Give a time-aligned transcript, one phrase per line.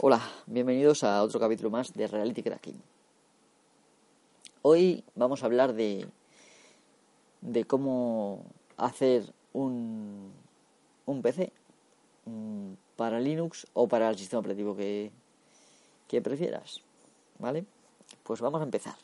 [0.00, 2.80] Hola, bienvenidos a otro capítulo más de Reality Cracking.
[4.62, 6.06] Hoy vamos a hablar de,
[7.40, 8.44] de cómo
[8.76, 10.30] hacer un,
[11.04, 11.52] un PC
[12.26, 15.10] mm, para Linux o para el sistema operativo que,
[16.06, 16.80] que prefieras.
[17.40, 17.64] ¿Vale?
[18.22, 18.94] Pues vamos a empezar.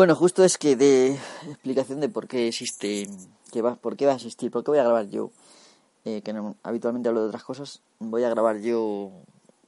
[0.00, 3.06] Bueno, justo es que de explicación de por qué existe,
[3.52, 5.30] que va, por qué va a existir, por qué voy a grabar yo,
[6.06, 9.10] eh, que no, habitualmente hablo de otras cosas, voy a grabar yo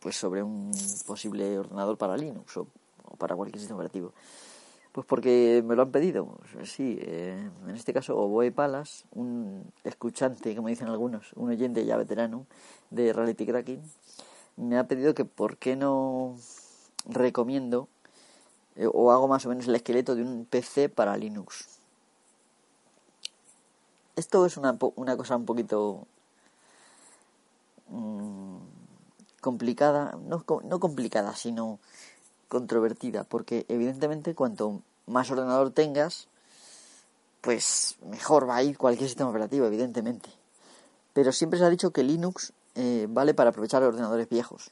[0.00, 0.72] pues sobre un
[1.06, 2.66] posible ordenador para Linux o,
[3.18, 4.14] para cualquier sistema operativo.
[4.92, 10.56] Pues porque me lo han pedido, sí, eh, en este caso Oboe Palas, un escuchante,
[10.56, 12.46] como dicen algunos, un oyente ya veterano
[12.88, 13.82] de Reality Cracking,
[14.56, 16.38] me ha pedido que por qué no
[17.04, 17.90] recomiendo
[18.92, 21.66] o hago más o menos el esqueleto de un PC para Linux.
[24.16, 26.06] Esto es una, una cosa un poquito
[27.88, 28.58] mmm,
[29.40, 31.78] complicada, no, no complicada, sino
[32.48, 36.28] controvertida, porque evidentemente cuanto más ordenador tengas,
[37.40, 40.30] pues mejor va a ir cualquier sistema operativo, evidentemente.
[41.12, 44.70] Pero siempre se ha dicho que Linux eh, vale para aprovechar ordenadores viejos.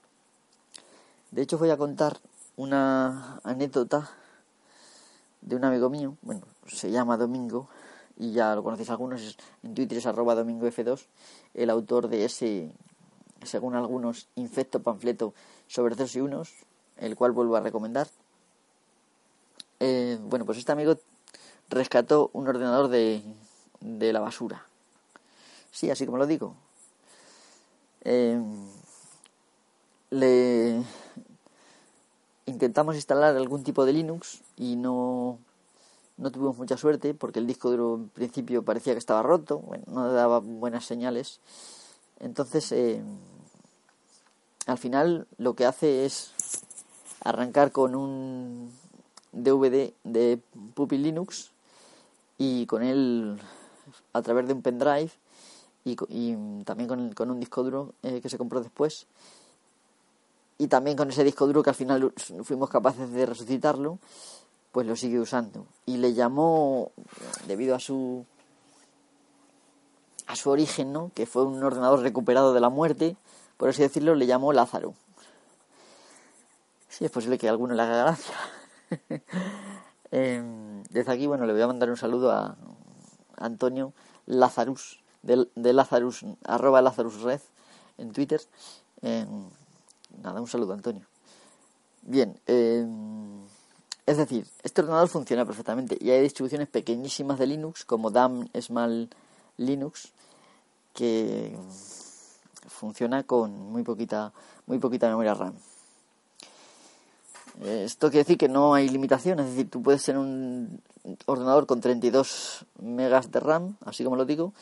[1.30, 2.18] De hecho, voy a contar
[2.60, 4.10] una anécdota
[5.40, 7.68] de un amigo mío, bueno, se llama Domingo,
[8.18, 11.06] y ya lo conocéis algunos, en Twitter es arroba domingov2,
[11.54, 12.70] el autor de ese,
[13.44, 15.32] según algunos, infecto panfleto
[15.68, 16.52] sobre ceros y unos,
[16.98, 18.08] el cual vuelvo a recomendar.
[19.80, 20.98] Eh, bueno, pues este amigo
[21.70, 23.22] rescató un ordenador de,
[23.80, 24.66] de la basura.
[25.70, 26.54] Sí, así como lo digo.
[28.04, 28.38] Eh,
[30.10, 30.84] le
[32.46, 35.38] intentamos instalar algún tipo de Linux y no,
[36.16, 39.84] no tuvimos mucha suerte porque el disco duro en principio parecía que estaba roto, bueno,
[39.88, 41.40] no daba buenas señales.
[42.18, 43.02] Entonces, eh,
[44.66, 46.32] al final lo que hace es
[47.22, 48.72] arrancar con un
[49.32, 50.40] DVD de
[50.74, 51.52] Puppy Linux
[52.38, 53.38] y con él
[54.12, 55.10] a través de un pendrive
[55.84, 59.06] y, y también con, con, un disco duro eh, que se compró después
[60.60, 62.12] y también con ese disco duro que al final
[62.44, 63.98] fuimos capaces de resucitarlo,
[64.72, 65.66] pues lo sigue usando.
[65.86, 66.92] Y le llamó,
[67.46, 68.26] debido a su
[70.26, 71.12] a su origen, ¿no?
[71.14, 73.16] que fue un ordenador recuperado de la muerte,
[73.56, 74.92] por así decirlo, le llamó Lázaro.
[76.88, 78.34] Sí, es posible que a alguno le haga gracia.
[80.12, 82.56] Em, desde aquí, bueno, le voy a mandar un saludo a
[83.36, 83.94] Antonio
[84.26, 87.40] Lazarus, de, de Lazarus, arroba Lazarus Red
[87.96, 88.40] en Twitter.
[89.02, 89.48] Em,
[90.22, 91.06] Nada, un saludo, Antonio.
[92.02, 92.86] Bien, eh,
[94.06, 99.08] es decir, este ordenador funciona perfectamente y hay distribuciones pequeñísimas de Linux como DAM Small
[99.56, 100.12] Linux
[100.94, 101.56] que
[102.66, 104.32] funciona con muy poquita,
[104.66, 105.54] muy poquita memoria RAM.
[107.62, 110.80] Esto quiere decir que no hay limitación, es decir, tú puedes tener un
[111.26, 114.54] ordenador con 32 megas de RAM, así como lo digo,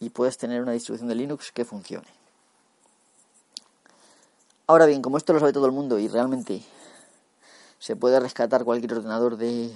[0.00, 2.21] y puedes tener una distribución de Linux que funcione.
[4.66, 6.62] Ahora bien, como esto lo sabe todo el mundo y realmente
[7.78, 9.72] se puede rescatar cualquier ordenador de,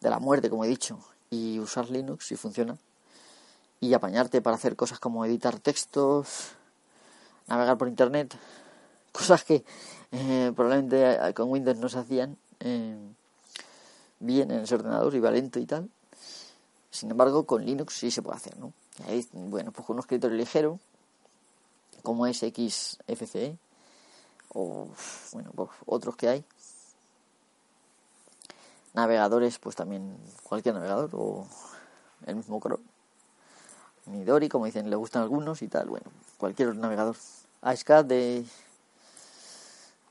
[0.00, 0.98] de la muerte, como he dicho,
[1.30, 2.76] y usar Linux si funciona,
[3.80, 6.50] y apañarte para hacer cosas como editar textos,
[7.46, 8.34] navegar por Internet,
[9.12, 9.64] cosas que
[10.10, 12.96] eh, probablemente con Windows no se hacían eh,
[14.18, 15.88] bien en ese ordenador, iba lento y tal.
[16.90, 18.72] Sin embargo, con Linux sí se puede hacer, ¿no?
[19.32, 20.78] Bueno, pues con un escritorio ligero,
[22.02, 23.56] como es XFCE,
[24.54, 24.88] o
[25.32, 26.44] bueno, pues, otros que hay.
[28.94, 31.46] Navegadores, pues también cualquier navegador o
[32.26, 32.84] el mismo Chrome.
[34.06, 37.16] Midori, como dicen, le gustan algunos y tal, bueno, cualquier navegador.
[37.62, 38.44] ASCAD de,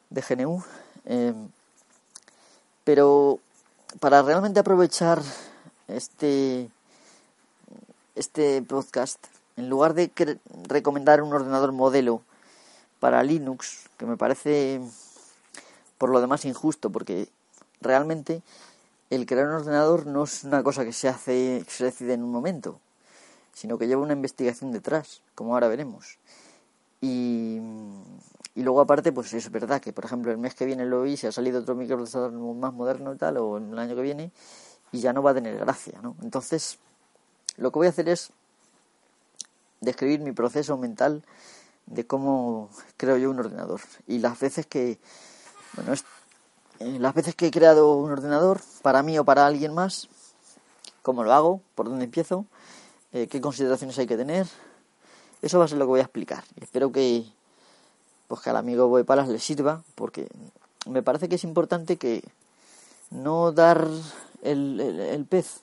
[0.09, 0.63] de GNU.
[1.05, 1.49] Em,
[2.83, 3.39] pero
[3.99, 5.21] para realmente aprovechar
[5.87, 6.69] este,
[8.15, 9.19] este podcast,
[9.57, 12.21] en lugar de recomendar un ordenador modelo
[13.01, 14.79] para Linux, que me parece
[15.97, 17.27] por lo demás injusto, porque
[17.81, 18.43] realmente
[19.09, 22.21] el crear un ordenador no es una cosa que se hace, que se decide en
[22.23, 22.79] un momento,
[23.53, 26.19] sino que lleva una investigación detrás, como ahora veremos.
[27.01, 27.57] Y,
[28.53, 31.17] y luego aparte, pues es verdad que, por ejemplo, el mes que viene lo vi,
[31.17, 34.31] si ha salido otro microprocesador más moderno y tal, o el año que viene,
[34.91, 36.15] y ya no va a tener gracia, ¿no?
[36.21, 36.77] Entonces,
[37.57, 38.31] lo que voy a hacer es
[39.79, 41.23] describir mi proceso mental
[41.91, 43.81] de cómo creo yo un ordenador.
[44.07, 44.99] Y las veces que,
[45.75, 45.93] bueno,
[46.79, 50.07] eh, las veces que he creado un ordenador, para mí o para alguien más,
[51.01, 52.45] cómo lo hago, por dónde empiezo,
[53.11, 54.47] eh, qué consideraciones hay que tener.
[55.41, 56.43] Eso va a ser lo que voy a explicar.
[56.59, 57.25] Espero que,
[58.27, 60.27] pues que al amigo Boepalas le sirva, porque
[60.85, 62.23] me parece que es importante que
[63.09, 63.85] no dar
[64.43, 65.61] el, el pez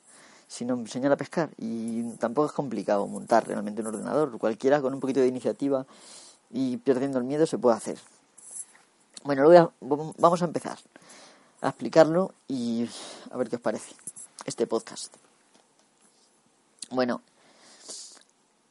[0.49, 1.51] sino enseñar a pescar.
[1.59, 4.37] Y tampoco es complicado montar realmente un ordenador.
[4.39, 5.87] Cualquiera con un poquito de iniciativa
[6.51, 7.99] y perdiendo el miedo se puede hacer.
[9.25, 9.73] Bueno, lo
[10.19, 10.79] vamos a empezar
[11.61, 12.89] a explicarlo y
[13.31, 13.95] a ver qué os parece
[14.47, 15.15] este podcast.
[16.91, 17.21] Bueno,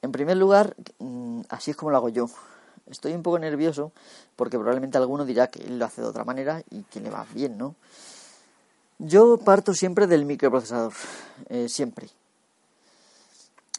[0.02, 2.30] en primer lugar, mm, así es como lo hago yo.
[2.90, 3.92] Estoy un poco nervioso
[4.36, 7.28] porque probablemente alguno dirá que él lo hace de otra manera y que le va
[7.34, 7.76] bien, ¿no?
[9.00, 10.94] Yo parto siempre del microprocesador,
[11.50, 12.10] eh, siempre.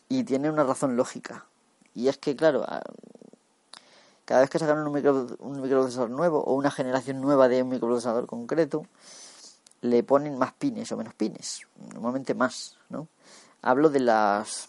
[0.09, 1.47] Y tiene una razón lógica.
[1.95, 2.65] Y es que, claro,
[4.25, 8.27] cada vez que sacan un, un microprocesador nuevo o una generación nueva de un microprocesador
[8.27, 8.87] concreto,
[9.81, 11.63] le ponen más pines o menos pines.
[11.93, 13.09] Normalmente más, ¿no?
[13.63, 14.69] Hablo de las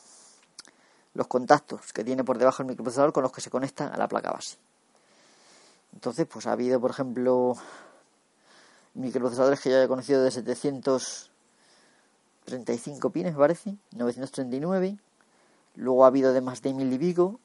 [1.13, 4.07] los contactos que tiene por debajo el microprocesador con los que se conecta a la
[4.07, 4.57] placa base.
[5.93, 7.55] Entonces, pues ha habido, por ejemplo,
[8.99, 14.97] microprocesadores que ya he conocido de 735 pines, parece, 939.
[15.75, 17.39] Luego ha habido de más de mil y pico.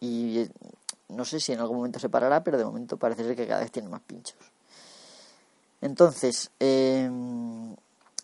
[0.00, 0.50] Y eh,
[1.08, 3.60] no sé si en algún momento se parará, pero de momento parece ser que cada
[3.60, 4.36] vez tiene más pinchos.
[5.80, 7.74] Entonces, em,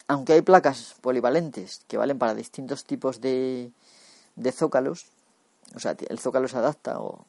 [0.07, 3.73] aunque hay placas polivalentes que valen para distintos tipos de,
[4.37, 5.07] de zócalos,
[5.75, 7.25] o sea, el zócalo se adapta o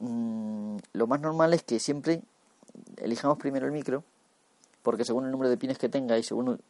[0.00, 2.22] mm, lo más normal es que siempre
[2.96, 4.04] elijamos primero el micro,
[4.82, 6.60] porque según el número de pines que tenga y según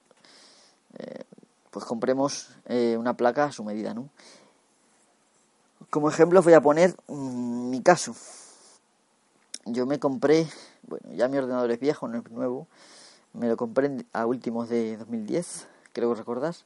[0.99, 1.25] eh,
[1.71, 4.09] pues compremos eh, una placa a su medida, ¿no?
[5.91, 8.15] Como ejemplo voy a poner mm, mi caso.
[9.65, 10.47] Yo me compré,
[10.87, 12.67] bueno, ya mi ordenador es viejo, no es nuevo,
[13.35, 16.65] me lo compré a últimos de 2010, creo que recordás.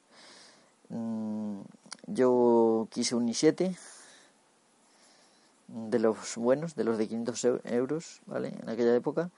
[0.89, 1.61] Mm,
[2.07, 3.77] yo quise un i7
[5.69, 8.55] de los buenos, de los de 500 euros, ¿vale?
[8.63, 9.31] En aquella época.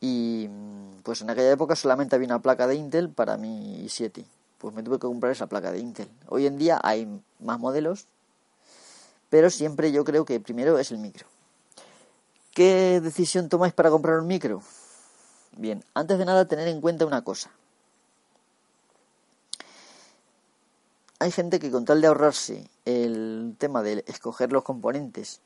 [0.00, 0.48] Y
[1.02, 4.24] pues en aquella época solamente había una placa de Intel para mi i7.
[4.58, 6.10] Pues me tuve que comprar esa placa de Intel.
[6.28, 7.08] Hoy en día hay
[7.38, 8.06] más modelos,
[9.28, 11.26] pero siempre yo creo que primero es el micro.
[12.52, 14.62] ¿Qué decisión tomáis para comprar un micro?
[15.56, 17.50] Bien, antes de nada tener en cuenta una cosa.
[21.18, 25.40] Hay gente que con tal de ahorrarse el tema de escoger los componentes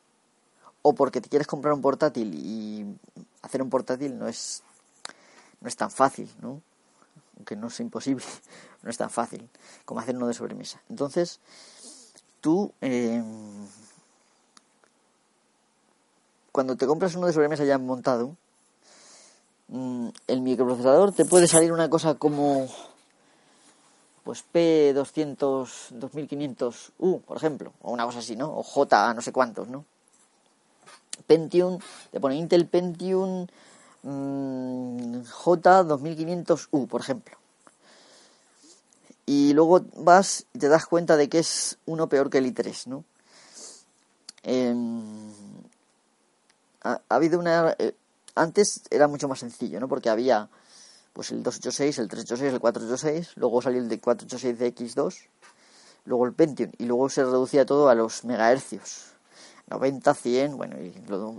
[0.82, 2.96] o porque te quieres comprar un portátil y
[3.44, 4.62] hacer un portátil no es
[5.60, 6.60] no es tan fácil, ¿no?
[7.36, 8.24] Aunque no es imposible,
[8.82, 9.48] no es tan fácil
[9.84, 10.80] como hacer uno de sobremesa.
[10.88, 11.40] Entonces,
[12.40, 13.66] tú em,
[16.52, 18.36] cuando te compras uno de sobremesa ya montado,
[19.68, 22.68] mm, el microprocesador te puede salir una cosa como
[24.22, 28.56] pues P200, 2500U, por ejemplo, o una cosa así, ¿no?
[28.56, 29.84] O J, no sé cuántos, ¿no?
[31.26, 31.78] Pentium,
[32.10, 33.46] te pone Intel Pentium
[34.02, 37.36] mm, J2500U, por ejemplo.
[39.26, 42.86] Y luego vas y te das cuenta de que es uno peor que el i3,
[42.86, 43.04] ¿no?
[44.42, 45.32] Em,
[46.82, 47.74] ha, habido una...
[47.78, 47.94] Eh,
[48.34, 49.88] antes era mucho más sencillo, ¿no?
[49.88, 50.48] Porque había
[51.14, 55.28] pues el 286, el 386, el 486, luego salió el de 486DX2,
[56.06, 59.13] luego el Pentium y luego se reducía todo a los megahercios.
[59.68, 60.92] 90, 100, bueno, y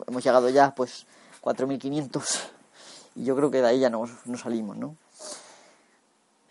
[0.08, 1.06] hemos llegado ya pues
[1.42, 2.40] 4500
[3.16, 4.06] y yo creo que de ahí ya no,
[4.38, 4.96] salimos, ¿no?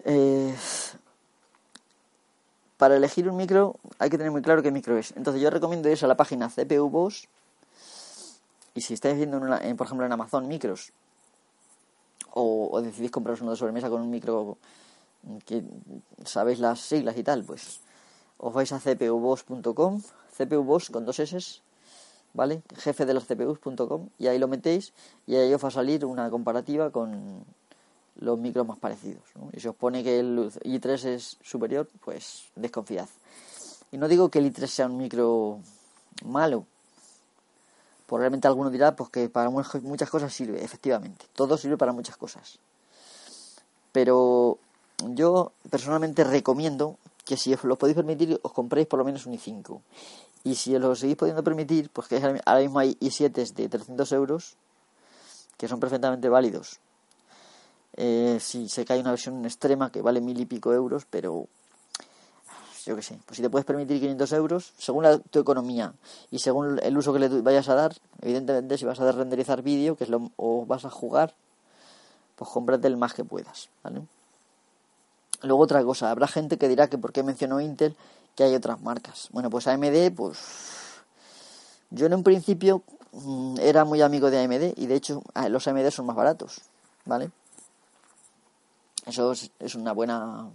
[0.04, 0.54] Eh,
[2.76, 5.12] para elegir un micro hay que tener muy claro qué micro es.
[5.16, 7.28] Entonces yo recomiendo ir a la página CPU Boss
[8.74, 10.92] y si estáis viendo, por ejemplo, en Amazon micros
[12.34, 14.58] o, decidís compraros uno de sobremesa con un micro
[15.46, 15.62] que
[16.24, 17.80] sabéis las siglas y tal, pues
[18.38, 20.02] os vais a cpuboss.com,
[20.36, 21.60] cpuboss con dos S,
[22.32, 22.62] ¿vale?
[22.76, 24.92] Jefe de los CPUs.com y ahí lo metéis
[25.26, 27.44] y ahí os va a salir una comparativa con
[28.16, 29.24] los micros más parecidos.
[29.52, 33.08] Y si os pone que el i3 es superior, pues desconfiad.
[33.92, 35.58] Y no digo que el i3 sea un micro
[36.24, 36.66] malo,
[38.06, 41.26] Probablemente alguno dirá pues que para muchas cosas sirve, efectivamente.
[41.34, 42.58] Todo sirve para muchas cosas.
[43.92, 44.58] Pero
[44.98, 49.34] yo personalmente recomiendo que si os lo podéis permitir, os compréis por lo menos un
[49.34, 49.80] i5.
[50.44, 54.12] Y si os lo seguís pudiendo permitir, pues que ahora mismo hay i7 de 300
[54.12, 54.56] euros,
[55.56, 56.80] que son perfectamente válidos.
[57.96, 61.46] Eh, si se cae una versión extrema que vale mil y pico euros, pero
[62.84, 65.94] yo qué sé, pues si te puedes permitir 500 euros, según tu economía
[66.30, 69.96] y según el uso que le vayas a dar, evidentemente si vas a renderizar vídeo
[69.96, 71.34] que es lo, o vas a jugar,
[72.36, 74.02] pues cómprate el más que puedas, ¿vale?
[75.44, 77.94] Luego otra cosa, habrá gente que dirá que por qué mencionó Intel
[78.34, 79.28] que hay otras marcas.
[79.30, 80.38] Bueno, pues AMD, pues
[81.90, 82.82] yo en un principio
[83.12, 86.62] mm, era muy amigo de AMD y de hecho los AMD son más baratos,
[87.04, 87.30] ¿vale?
[89.06, 90.48] Eso es una buena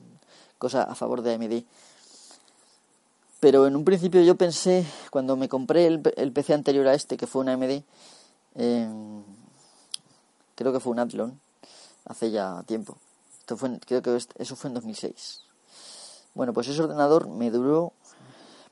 [0.58, 1.64] cosa a favor de AMD.
[3.40, 6.02] Pero en un principio yo pensé, cuando me compré el,
[6.34, 7.84] PC anterior a este, que fue un AMD,
[8.56, 9.24] em,
[10.56, 11.40] creo que fue un Athlon,
[12.06, 12.98] hace ya tiempo.
[13.50, 15.42] Esto fue, creo que eso fue en 2006.
[16.36, 17.94] Bueno, pues ese ordenador me duró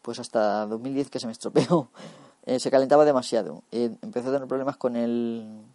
[0.04, 1.90] pues hasta 2010 que se me estropeó.
[2.50, 3.64] Eh, se calentaba demasiado.
[3.74, 5.66] Eh, empecé a tener problemas con el...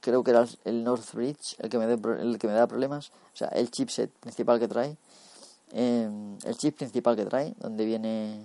[0.00, 3.10] Creo que era el Northbridge el que me, el que me da problemas.
[3.32, 4.96] O sea, el chipset principal que trae
[5.72, 8.44] Em, el chip principal que trae, donde viene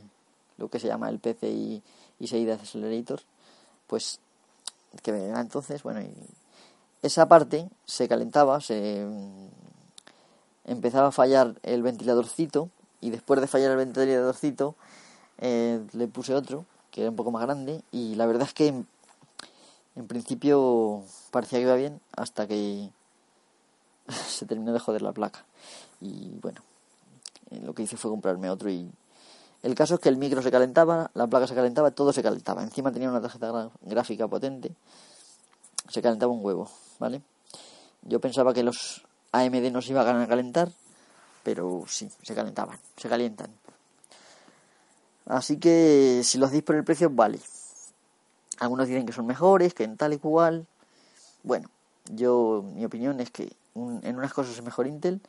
[0.57, 1.81] lo que se llama el PCI
[2.19, 3.19] y 6 de Accelerator,
[3.87, 4.19] pues
[5.03, 6.13] que me entonces, bueno, y
[7.01, 9.49] esa parte se calentaba, se em,
[10.65, 12.69] empezaba a fallar el ventiladorcito
[13.01, 14.75] y después de fallar el ventiladorcito
[15.39, 18.67] eh, le puse otro que era un poco más grande y la verdad es que
[18.67, 18.87] en,
[19.95, 22.89] en principio parecía que iba bien hasta que
[24.27, 25.45] se terminó de joder la placa
[26.01, 26.61] y bueno
[27.51, 28.89] eh, lo que hice fue comprarme otro y
[29.63, 32.61] el caso es que el micro se calentaba, la placa se calentaba, todo se calentaba.
[32.63, 34.75] Encima tenía una tarjeta gráfica potente,
[35.89, 37.21] se calentaba un huevo, ¿vale?
[38.03, 40.71] Yo pensaba que los AMD no se iban a calentar,
[41.43, 43.51] pero sí, se calentaban, se calientan.
[45.25, 47.39] Así que si los dis por el precio, vale.
[48.59, 50.65] Algunos dicen que son mejores, que en tal y cual.
[51.43, 51.69] Bueno,
[52.11, 55.21] yo, mi opinión es que en unas cosas es mejor Intel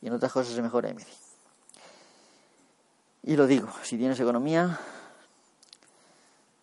[0.00, 1.02] y en otras cosas es mejor AMD.
[3.22, 4.78] Y lo digo, si tienes economía,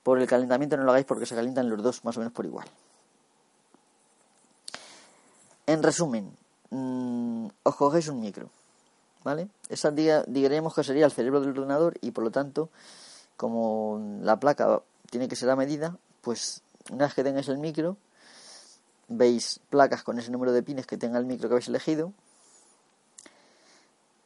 [0.01, 2.45] por el calentamiento no lo hagáis porque se calientan los dos más o menos por
[2.45, 2.67] igual.
[5.67, 6.31] En resumen,
[6.71, 8.49] mm, os cogéis un micro,
[9.23, 9.49] ¿vale?
[9.69, 12.69] Esa diríamos que sería el cerebro del ordenador y por lo tanto,
[13.35, 14.81] como la placa
[15.11, 17.97] tiene que ser a medida, pues una vez que tengáis el micro,
[19.09, 22.13] veis placas con ese número de pines que tenga el micro que habéis elegido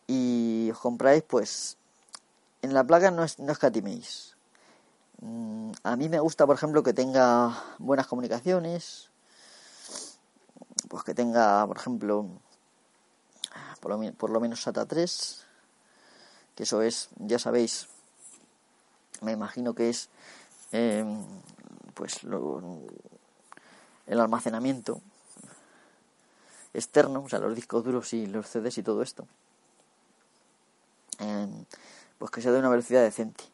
[0.07, 1.77] y os compráis pues
[2.61, 4.35] en la placa no, es, no escatiméis.
[5.21, 9.10] Mm, a mí me gusta, por ejemplo, que tenga buenas comunicaciones,
[10.91, 12.27] pues que tenga, por ejemplo,
[13.79, 15.45] por lo, por lo menos SATA 3,
[16.53, 17.87] que eso es, ya sabéis,
[19.21, 20.09] me imagino que es,
[20.73, 21.23] em,
[21.93, 22.19] pues,
[24.05, 24.99] el almacenamiento
[26.73, 29.25] externo, o sea, los discos duros y los CDs y todo esto.
[31.19, 31.63] Em,
[32.17, 33.45] pues que sea de una velocidad decente.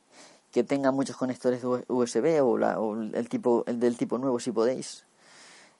[0.52, 4.52] Que tenga muchos conectores USB o, la, o el, tipo, el del tipo nuevo si
[4.52, 5.06] podéis.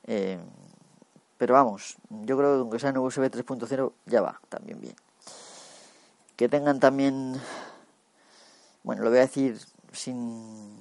[0.06, 0.38] Eh,
[1.38, 4.96] pero vamos, yo creo que aunque sea en USB 3.0 ya va también bien.
[6.36, 7.40] Que tengan también,
[8.84, 9.60] bueno, lo voy a decir
[9.92, 10.78] sin,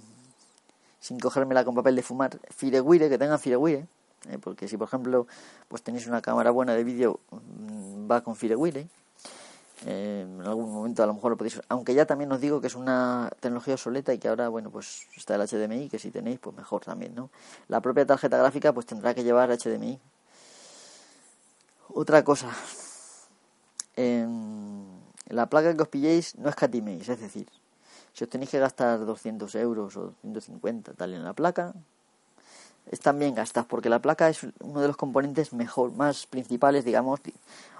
[1.00, 3.86] sin cogérmela con papel de fumar, Firewire, que tengan Firewire,
[4.28, 5.26] eh, porque si por ejemplo
[5.68, 8.88] pues tenéis una cámara buena de vídeo, mm, va con Firewire
[9.84, 12.74] en algún momento a lo mejor lo podéis aunque ya también os digo que es
[12.74, 16.56] una tecnología obsoleta y que ahora bueno pues está el HDMI que si tenéis pues
[16.56, 17.30] mejor también no
[17.68, 20.00] la propia tarjeta gráfica pues tendrá que llevar HDMI
[21.96, 22.52] otra cosa
[23.96, 27.48] la placa que os pilléis no escatiméis es decir
[28.12, 31.72] si os tenéis que gastar 200 euros o 150 tal en la placa
[32.92, 37.20] están bien gastas porque la placa es uno de los componentes mejor más principales digamos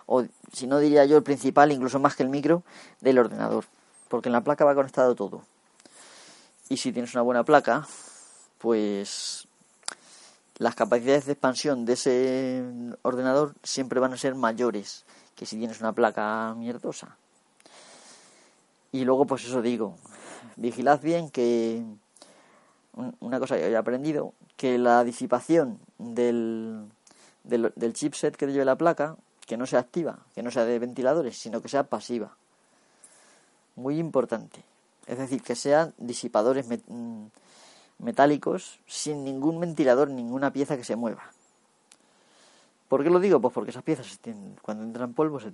[0.07, 2.63] o si no diría yo el principal, incluso más que el micro,
[3.01, 3.65] del ordenador,
[4.09, 5.43] porque en la placa va conectado todo.
[6.69, 7.87] Y si tienes una buena placa,
[8.59, 9.46] pues
[10.59, 12.65] las capacidades de expansión de ese
[13.03, 17.17] ordenador siempre van a ser mayores que si tienes una placa mierdosa.
[18.93, 19.97] Y luego, pues eso digo,
[20.57, 21.85] vigilad bien que
[23.21, 26.87] una cosa que he aprendido, que la disipación del,
[27.45, 30.79] del, del chipset que lleve la placa que no sea activa, que no sea de
[30.79, 32.37] ventiladores, sino que sea pasiva.
[33.77, 34.65] Muy importante.
[35.07, 37.27] Es decir, que sean disipadores mm,
[37.99, 41.31] metálicos sin ningún ventilador, ninguna pieza que se mueva.
[42.89, 43.41] ¿Por qué lo digo?
[43.41, 44.21] Pues porque esas piezas
[44.63, 45.53] cuando entran polvo se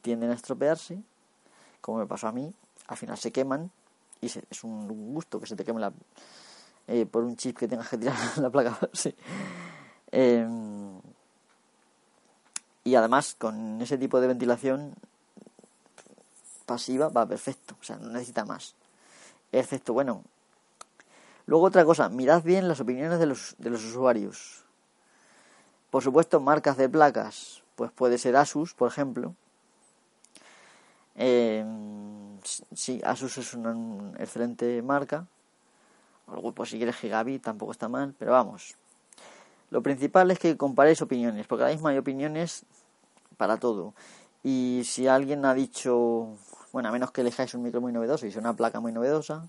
[0.00, 1.02] tienden a estropearse,
[1.80, 2.52] como me pasó a mí,
[2.86, 3.70] al final se queman
[4.20, 5.92] y es un gusto que se te queme la,
[6.86, 8.78] eh, por un chip que tengas que tirar la placa.
[10.12, 11.00] Em,
[12.82, 14.96] y además con ese tipo de ventilación
[16.66, 18.74] pasiva va perfecto, o sea, no necesita más.
[19.52, 20.24] Excepto, bueno.
[21.50, 24.62] Luego otra cosa, mirad bien las opiniones de los, de los usuarios.
[25.90, 29.34] Por supuesto, marcas de placas, pues puede ser Asus, por ejemplo.
[31.16, 31.64] Eh,
[32.72, 33.74] sí, Asus es una,
[34.20, 35.26] excelente marca.
[36.28, 38.76] Luego, pues si quieres Gigabit tampoco está mal, pero vamos.
[39.70, 42.64] Lo principal es que comparéis opiniones, porque ahora mismo hay opiniones
[43.36, 43.92] para todo.
[44.44, 46.28] Y si alguien ha dicho,
[46.72, 49.48] bueno, a menos que elijáis un micro muy novedoso y sea una placa muy novedosa,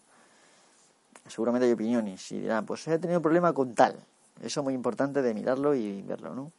[1.27, 2.31] seguramente hay opiniones.
[2.31, 3.95] Y dirán, pues he tenido problema con tal.
[4.41, 6.51] Eso es muy importante de mirarlo y verlo, ¿no?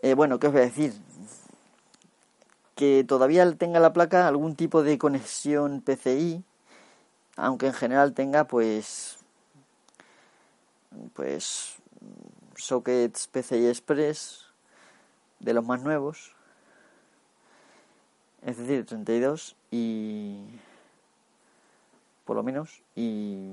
[0.00, 0.94] Eh, bueno, ¿qué os voy a decir?
[2.74, 6.44] Que todavía tenga la placa algún tipo de conexión PCI,
[7.36, 9.18] aunque en general tenga, pues,
[11.14, 11.76] pues,
[12.56, 14.46] sockets PCI Express
[15.40, 16.34] de los más nuevos,
[18.44, 20.44] es decir, 32 y
[22.28, 23.48] por lo menos y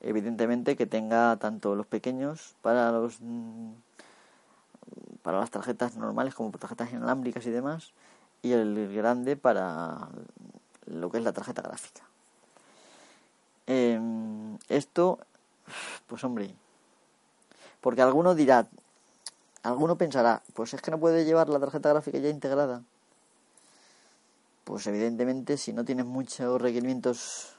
[0.00, 3.18] evidentemente que tenga tanto los pequeños para los
[5.22, 7.92] para las tarjetas normales como tarjetas inalámbricas y demás
[8.40, 10.08] y el grande para
[10.86, 12.00] lo que es la tarjeta gráfica.
[13.66, 15.18] Em, esto
[16.06, 16.54] pues hombre
[17.82, 18.68] porque alguno dirá
[19.62, 22.80] alguno pensará pues es que no puede llevar la tarjeta gráfica ya integrada
[24.64, 27.56] pues evidentemente si no tienes muchos requerimientos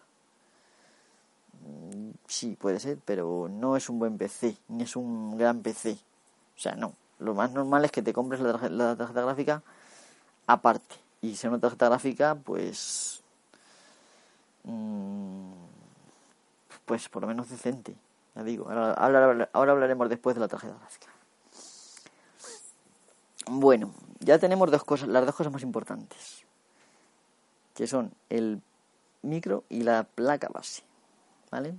[1.63, 5.97] Mm, sí, puede ser, pero no es un buen PC, ni es un gran PC.
[6.57, 6.93] O sea, no.
[7.19, 9.63] Lo más normal es que te compres la, tarjeta gráfica
[10.47, 10.95] aparte.
[11.21, 13.21] Y si una tarjeta gráfica, pues.
[14.63, 15.51] Mm,
[16.85, 17.95] pues por lo menos decente.
[18.35, 18.93] Ya digo, ahora,
[19.53, 21.07] ahora hablaremos después de la tarjeta gráfica.
[23.47, 26.45] Bueno, ya tenemos dos cosas, las dos cosas más importantes.
[27.73, 28.61] Que son el
[29.21, 30.83] micro y la placa base.
[31.51, 31.75] ¿vale?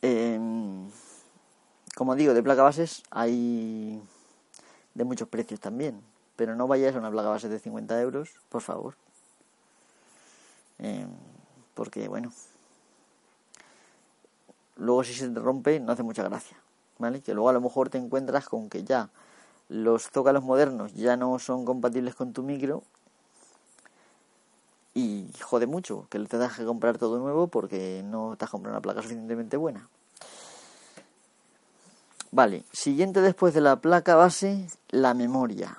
[0.00, 0.90] Em,
[1.94, 4.02] como digo, de placa bases hay
[4.94, 6.02] de muchos precios también,
[6.34, 8.96] pero no vayáis a una placa base de 50 euros, por favor.
[10.78, 11.08] Em,
[11.74, 12.32] porque, bueno,
[14.76, 16.56] luego si se te rompe no hace mucha gracia,
[16.98, 17.20] ¿vale?
[17.20, 19.10] Que luego a lo mejor te encuentras con que ya
[19.68, 22.82] los zócalos modernos ya no son compatibles con tu micro
[24.94, 28.80] y jode mucho que le tengas que comprar todo nuevo porque no te has una
[28.80, 29.88] placa suficientemente buena.
[32.30, 35.78] Vale, siguiente después de la placa base, la memoria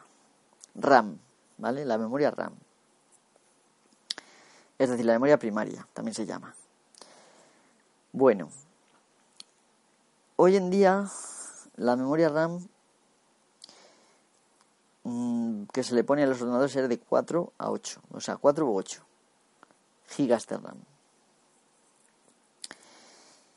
[0.75, 1.17] RAM,
[1.57, 1.85] ¿vale?
[1.85, 2.53] La memoria RAM.
[4.77, 6.53] Es decir, la memoria primaria, también se llama.
[8.11, 8.49] Bueno,
[10.35, 11.09] hoy en día
[11.75, 12.67] la memoria RAM
[15.03, 18.37] Mm, que se le pone a los ordenadores era de 4 a 8, o sea,
[18.37, 19.03] 4 u 8
[20.07, 20.77] gigas de RAM.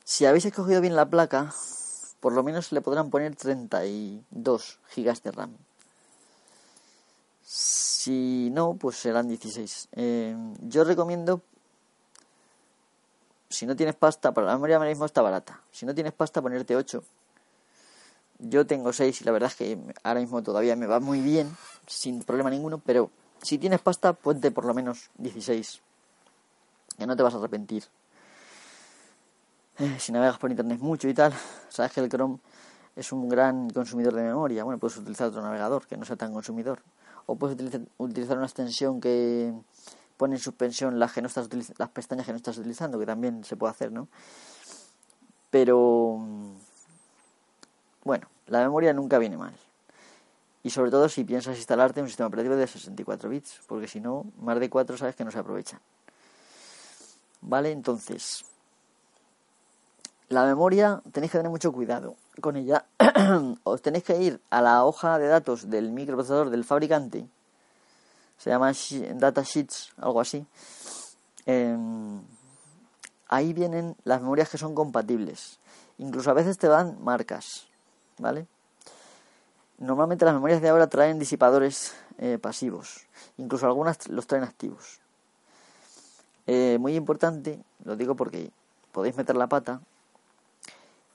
[0.03, 1.53] Si habéis escogido bien la placa,
[2.19, 5.57] por lo menos le podrán poner 32 gigas de RAM.
[7.43, 9.89] Si no, pues serán 16.
[9.93, 11.41] Eh, yo recomiendo,
[13.49, 15.61] si no tienes pasta, para la memoria ahora mismo está barata.
[15.71, 17.03] Si no tienes pasta, ponerte 8
[18.39, 21.55] yo tengo 6 y la verdad es que ahora mismo todavía me va muy bien,
[21.87, 23.09] sin problema ninguno, pero
[23.41, 25.81] si tienes pasta, ponte por lo menos 16.
[26.97, 27.83] Que no te vas a arrepentir.
[29.79, 31.33] Eh, si navegas por internet mucho y tal,
[31.69, 32.39] sabes que el Chrome
[32.95, 34.63] es un gran consumidor de memoria.
[34.63, 36.81] Bueno, puedes utilizar otro navegador que no sea tan consumidor.
[37.27, 37.55] O puedes
[37.97, 39.53] utilizar, una extensión que
[40.17, 41.47] pone en suspensión las, que no estás
[41.77, 44.07] las pestañas que no estás utilizando, que también se puede hacer, ¿no?
[45.51, 46.19] Pero
[48.07, 49.53] bueno, la memoria nunca viene mal.
[50.63, 54.25] Y sobre todo si piensas instalarte un sistema operativo de 64 bits, porque si no,
[54.39, 55.79] más de 4 sabes que no se aprovechan.
[57.41, 57.71] ¿Vale?
[57.71, 58.45] Entonces,
[60.29, 62.85] la memoria tenéis que tener mucho cuidado con ella.
[63.63, 67.27] Os tenéis que ir a la hoja de datos del microprocesador del fabricante.
[68.37, 68.71] Se llama
[69.15, 70.45] datasheets, algo así.
[71.45, 72.21] Em,
[73.27, 75.59] ahí vienen las memorias que son compatibles.
[75.97, 77.67] Incluso a veces te dan marcas.
[78.17, 78.47] ¿Vale?
[79.77, 83.05] Normalmente las memorias de ahora traen disipadores eh, pasivos,
[83.37, 84.99] incluso algunas los traen activos.
[86.47, 88.51] Eh, muy importante, lo digo porque
[88.91, 89.81] podéis meter la pata,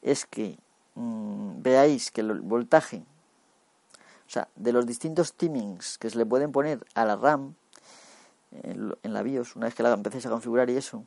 [0.03, 0.59] es que
[0.95, 3.03] mm, veáis que el voltaje,
[4.27, 7.55] o sea, de los distintos timings que se le pueden poner a la RAM
[8.53, 11.05] en, la BIOS, una vez que la empecéis a configurar y eso,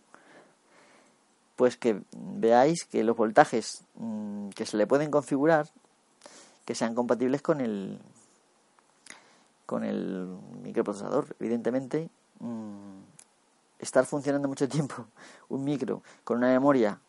[1.56, 5.68] pues que veáis que los voltajes mm, que se le pueden configurar
[6.66, 8.00] que sean compatibles con el
[9.66, 10.28] con el
[10.62, 11.36] microprocesador.
[11.40, 13.00] Evidentemente, mm,
[13.80, 15.06] estar funcionando mucho tiempo
[15.50, 17.00] un micro con una memoria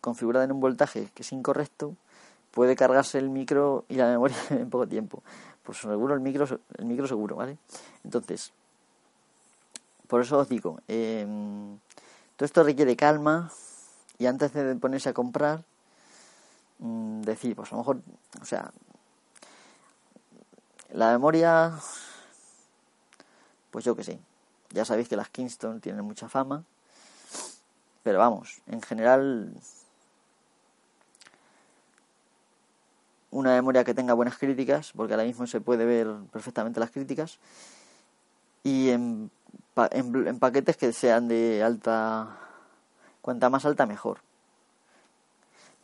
[0.00, 1.96] configurada en un voltaje que es incorrecto
[2.50, 5.22] puede cargarse el micro y la memoria en poco tiempo.
[5.62, 6.46] Por seguro el micro,
[6.78, 7.58] el micro seguro, ¿vale?
[8.04, 8.52] Entonces,
[10.06, 11.78] por eso os digo, em,
[12.36, 13.50] todo esto requiere calma
[14.18, 15.64] y antes de ponerse a comprar,
[16.78, 18.00] mm, decir, pues a lo mejor,
[18.40, 18.70] o sea,
[20.92, 21.72] la memoria,
[23.70, 24.18] pues yo que sé.
[24.70, 26.64] Ya sabéis que las Kingston tienen mucha fama.
[28.02, 29.52] Pero vamos, en general,
[33.30, 37.38] una memoria que tenga buenas críticas, porque ahora mismo se puede ver perfectamente las críticas.
[38.62, 39.30] Y en,
[39.76, 42.38] en paquetes que sean de alta,
[43.20, 44.25] cuanta más alta mejor.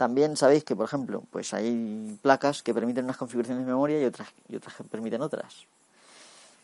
[0.03, 4.05] También sabéis que, por ejemplo, pues hay placas que permiten unas configuraciones de memoria y
[4.05, 5.69] otras, y otras que permiten otras.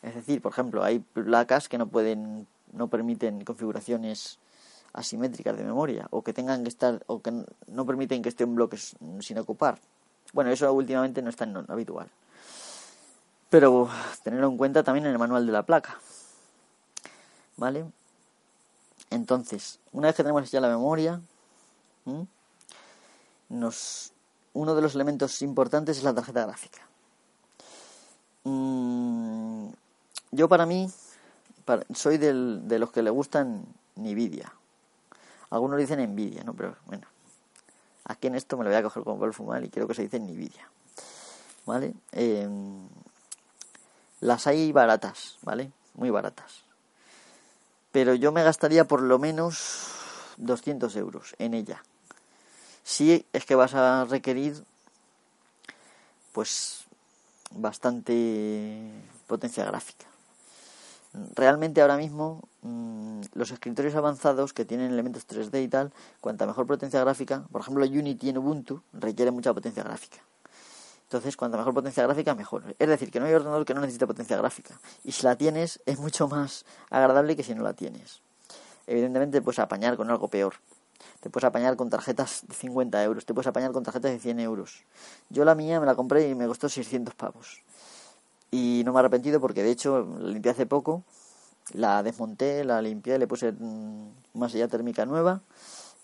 [0.03, 4.41] Es decir, por ejemplo, hay placas que no pueden, no permiten configuraciones
[4.93, 7.31] asimétricas de memoria o que tengan que estar o que
[7.69, 9.79] no permiten que esté un bloque sin ocupar.
[10.33, 12.09] Bueno, eso últimamente no es tan habitual.
[13.51, 13.89] Pero
[14.25, 15.97] tenerlo en cuenta también en el manual de la placa.
[17.57, 17.87] ¿Vale?
[19.11, 21.21] Entonces, una vez que tenemos ya la memoria,
[23.49, 24.13] nos,
[24.53, 26.87] uno de los elementos importantes es la tarjeta gráfica.
[28.45, 29.69] Mm,
[30.33, 30.91] yo para mí
[31.95, 33.65] soy del, de los que le gustan
[33.97, 34.53] Nvidia.
[35.51, 36.55] Algunos dicen Nvidia, ¿no?
[36.55, 37.07] Pero bueno,
[38.05, 40.03] aquí en esto me lo voy a coger como el fumar y creo que se
[40.03, 40.69] dice Nvidia.
[41.67, 41.95] ¿Vale?
[42.13, 42.89] Em,
[44.21, 45.71] las hay baratas, ¿vale?
[45.95, 46.63] Muy baratas.
[47.93, 49.89] Pero yo me gastaría por lo menos
[50.39, 51.83] 200 euros en ella
[52.89, 54.65] sí es que vas a requerir
[56.33, 56.87] pues
[57.51, 58.91] bastante
[59.27, 60.07] potencia gráfica.
[61.35, 66.67] Realmente ahora mismo mm, los escritorios avanzados que tienen elementos 3D y tal, cuanta mejor
[66.67, 70.19] potencia gráfica, por ejemplo Unity en Ubuntu requiere mucha potencia gráfica.
[71.05, 72.77] Entonces, cuanta mejor potencia gráfica, mejor.
[72.79, 74.79] Es decir, que no hay ordenador que no necesite potencia gráfica.
[75.05, 78.21] Y si la tienes, es mucho más agradable que si no la tienes.
[78.87, 80.55] Evidentemente, pues apañar con algo peor
[81.21, 84.41] te puedes apañar con tarjetas de 50 euros, te puedes apañar con tarjetas de 100
[84.41, 84.85] euros.
[85.31, 87.63] Yo la mía me la compré y me costó 600 pavos.
[88.51, 91.03] Y no me he arrepentido porque de hecho la limpié hace poco,
[91.75, 95.43] la desmonté, la limpié, le puse mm, más allá térmica nueva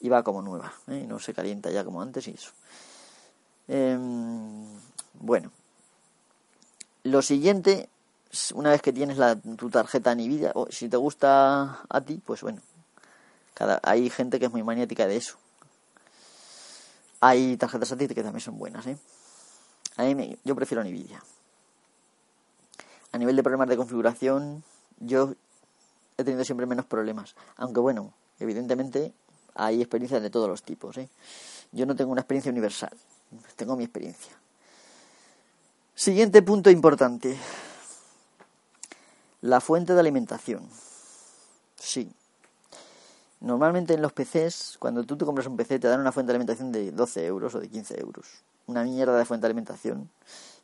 [0.00, 1.02] y va como nueva, ¿eh?
[1.04, 2.50] y no se calienta ya como antes y eso.
[3.68, 4.66] Em,
[5.14, 5.50] bueno,
[7.04, 7.88] lo siguiente,
[8.54, 12.42] una vez que tienes la, tu tarjeta Nvidia, o si te gusta a ti, pues
[12.42, 12.60] bueno,
[13.82, 15.36] hay gente que es muy maniática de eso.
[17.20, 18.98] Hay tarjetas ti que también son buenas, ¿eh?
[19.96, 20.04] A
[20.44, 21.22] yo prefiero Nvidia.
[23.12, 24.64] A nivel de problemas de configuración,
[24.98, 25.34] yo
[26.18, 27.34] he tenido siempre menos problemas.
[27.56, 29.14] Aunque bueno, evidentemente
[29.54, 31.08] hay experiencias de todos los tipos, ¿eh?
[31.72, 32.92] Yo no tengo una experiencia universal,
[33.56, 34.32] tengo mi experiencia.
[35.94, 37.38] Siguiente punto importante.
[39.42, 40.68] La fuente de alimentación.
[41.76, 42.10] Sí,
[43.40, 46.36] Normalmente en los PCs, cuando tú te compras un PC, te dan una fuente de
[46.36, 48.26] alimentación de 12 euros o de 15 euros.
[48.66, 50.10] Una mierda de fuente de alimentación,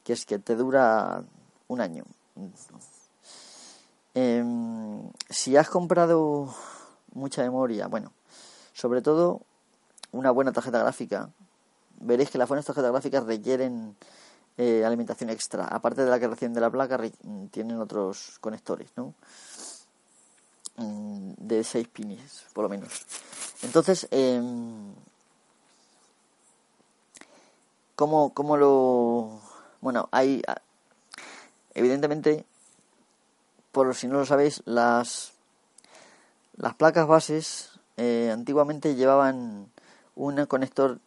[0.02, 1.22] que es que te dura
[1.68, 2.04] un año.
[4.14, 6.54] Em, si has comprado
[7.12, 8.12] mucha memoria, bueno,
[8.72, 9.42] sobre todo
[10.12, 11.30] una buena tarjeta gráfica,
[12.00, 13.94] veréis que las buenas tarjetas gráficas requieren
[14.56, 15.64] eh, alimentación extra.
[15.64, 16.98] Aparte de la que reciben de la placa,
[17.50, 19.14] tienen otros conectores, ¿no?
[20.76, 23.06] Mm, de seis pines, por lo menos.
[23.62, 24.40] Entonces, eh,
[27.96, 29.40] ¿cómo, ¿cómo, lo...?
[29.80, 30.42] Bueno, hay...
[31.74, 32.44] Evidentemente,
[33.72, 35.32] por si no lo sabéis, las,
[36.56, 39.70] las placas bases eh, antiguamente llevaban
[40.16, 40.98] un conector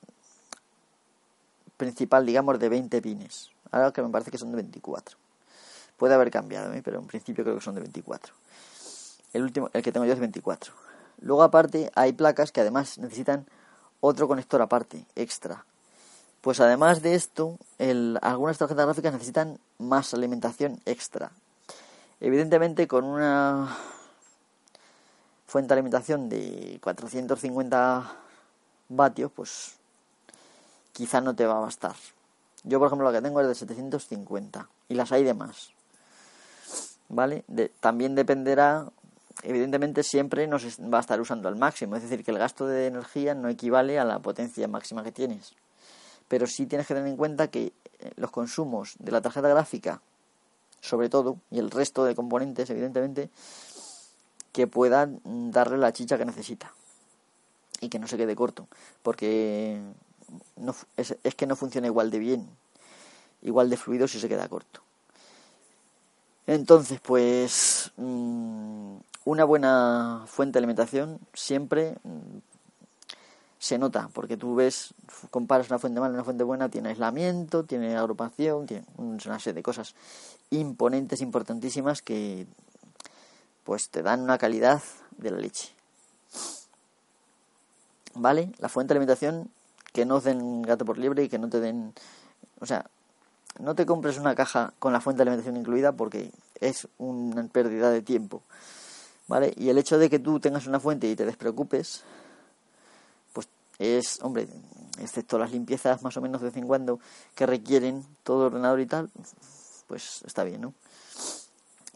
[1.77, 3.51] principal, digamos, de 20 pines.
[3.71, 5.17] Ahora que me parece que son de 24.
[5.97, 6.81] Puede haber cambiado, ¿eh?
[6.83, 8.33] pero en principio creo que son de 24.
[9.33, 10.73] El último, el que tengo yo es 24.
[11.21, 13.45] Luego aparte hay placas que además necesitan
[13.99, 15.65] otro conector aparte, extra.
[16.41, 17.57] Pues además de esto,
[18.21, 21.31] algunas tarjetas gráficas necesitan más alimentación extra.
[22.19, 23.77] Evidentemente con una
[25.47, 28.11] fuente de alimentación de 450
[28.89, 29.75] vatios, pues
[30.91, 31.95] quizá no te va a bastar.
[32.63, 35.71] Yo, por ejemplo, la que tengo es de 750 y las hay de más.
[37.09, 37.45] ¿Vale?
[37.79, 38.87] también dependerá,
[39.41, 42.87] evidentemente siempre nos va a estar usando al máximo, es decir, que el gasto de
[42.87, 45.53] energía no equivale a la potencia máxima que tienes.
[46.27, 50.01] Pero sí tienes que tener en cuenta que eh, los consumos de la tarjeta gráfica,
[50.81, 53.29] sobre todo, y el resto de componentes, evidentemente,
[54.51, 55.19] que puedan
[55.51, 56.71] darle la chicha que necesita
[57.81, 58.67] y que no se quede corto,
[59.01, 59.81] porque
[60.95, 62.49] es, que no funciona igual de bien,
[63.41, 64.81] igual de fluido si se queda corto.
[66.45, 72.39] Entonces, pues mm, una buena fuente de alimentación siempre mm,
[73.63, 74.93] se nota, porque tú ves,
[75.31, 79.63] comparas una fuente mala una fuente buena, tiene aislamiento, tiene agrupación, tiene una serie de
[79.63, 79.95] cosas
[80.49, 82.45] imponentes, importantísimas que
[83.63, 84.81] pues te dan una calidad
[85.17, 85.69] de la leche.
[88.15, 88.51] ¿Vale?
[88.59, 89.49] La fuente de alimentación
[89.93, 91.93] que no den gato por liebre y que no te den...
[92.59, 92.85] O sea,
[93.59, 97.91] no te compres una caja con la fuente de alimentación incluida porque es una pérdida
[97.91, 98.41] de tiempo.
[99.27, 99.53] ¿Vale?
[99.57, 102.03] Y el hecho de que tú tengas una fuente y te despreocupes,
[103.31, 103.47] pues
[103.79, 104.47] es, hombre,
[104.99, 106.99] excepto las limpiezas más o menos de vez en cuando
[107.35, 109.09] que requieren todo ordenador y tal,
[109.87, 110.73] pues está bien, ¿no?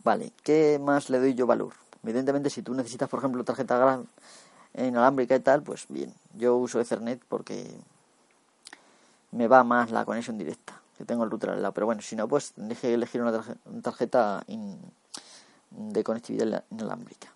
[0.03, 1.73] Vale, ¿qué más le doy yo valor?
[2.03, 4.01] Evidentemente, si tú necesitas, por ejemplo, tarjeta
[4.73, 7.69] inalámbrica y tal, pues bien, yo uso Ethernet porque
[9.31, 11.73] me va más la conexión directa, que tengo el router al lado.
[11.73, 13.43] Pero bueno, si no, pues tendré que elegir una
[13.81, 14.43] tarjeta
[15.71, 17.31] de conectividad inalámbrica.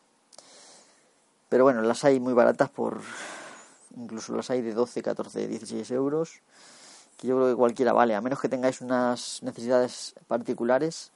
[1.50, 3.02] Pero bueno, las hay muy baratas por...
[3.98, 6.42] Incluso las hay de 12, 14, 16 euros.
[7.18, 11.12] Que yo creo que cualquiera vale, a menos que tengáis unas necesidades particulares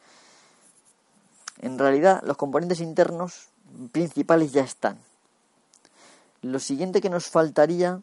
[1.61, 3.47] en realidad, los componentes internos
[3.91, 4.99] principales ya están.
[6.41, 8.01] Lo siguiente que nos faltaría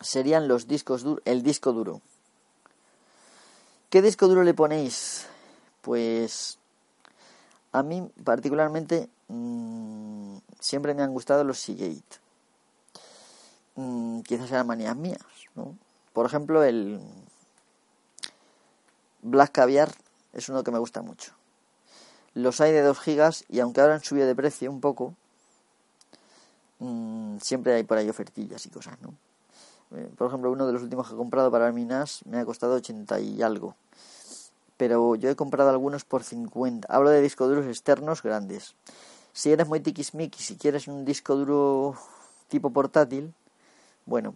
[0.00, 2.00] serían los discos duros, el disco duro.
[3.90, 5.26] ¿Qué disco duro le ponéis?
[5.82, 6.58] Pues
[7.76, 12.20] a mí particularmente mm, siempre me han gustado los Seagate.
[13.74, 15.20] Mm, quizás sean manías mías,
[15.54, 15.76] ¿no?
[16.14, 16.98] Por ejemplo, el
[19.20, 19.92] Black Caviar
[20.32, 21.32] es uno que me gusta mucho.
[22.32, 25.14] Los hay de 2 gigas y aunque ahora han subido de precio un poco,
[26.78, 29.12] mmm, siempre hay por ahí ofertillas y cosas, ¿no?
[29.96, 32.46] Eh, por ejemplo, uno de los últimos que he comprado para mi NAS me ha
[32.46, 33.76] costado 80 y algo.
[34.76, 36.86] Pero yo he comprado algunos por 50.
[36.90, 38.74] Hablo de discos duros externos grandes.
[39.32, 41.96] Si eres muy tiquismiquis, si quieres un disco duro
[42.48, 43.34] tipo portátil,
[44.04, 44.34] bueno,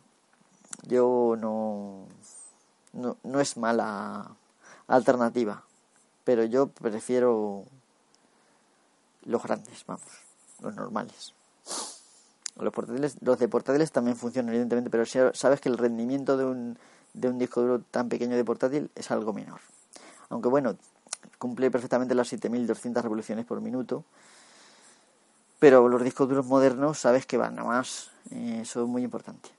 [0.82, 2.06] yo no,
[2.92, 4.36] no, no es mala
[4.86, 5.64] alternativa.
[6.24, 7.64] Pero yo prefiero
[9.24, 10.06] los grandes, vamos,
[10.60, 11.34] los normales.
[12.56, 16.78] Los, portátiles, los de portátiles también funcionan, evidentemente, pero sabes que el rendimiento de un,
[17.14, 19.60] de un disco duro tan pequeño de portátil es algo menor.
[20.30, 20.76] Aunque bueno,
[21.38, 24.04] cumple perfectamente las 7200 revoluciones por minuto.
[25.58, 28.10] Pero los discos duros modernos sabes que van a más.
[28.30, 29.50] Eh, eso es muy importante.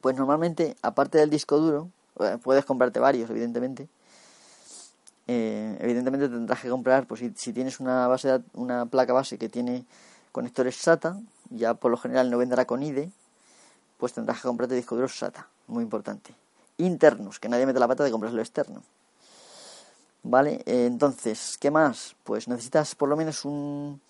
[0.00, 1.88] Pues normalmente, aparte del disco duro,
[2.20, 3.88] eh, puedes comprarte varios, evidentemente.
[5.28, 9.84] Eh, evidentemente tendrás que comprar, pues si, tienes una base, una placa base que tiene
[10.30, 11.18] conectores SATA,
[11.50, 13.10] ya por lo general no vendrá con IDE,
[13.98, 16.34] pues tendrás que comprarte disco duro SATA, muy importante.
[16.78, 18.82] Internos, que nadie mete la pata de comprarlo externo.
[20.28, 20.60] ¿Vale?
[20.66, 22.16] Entonces, ¿qué más?
[22.24, 24.00] Pues necesitas por lo menos un...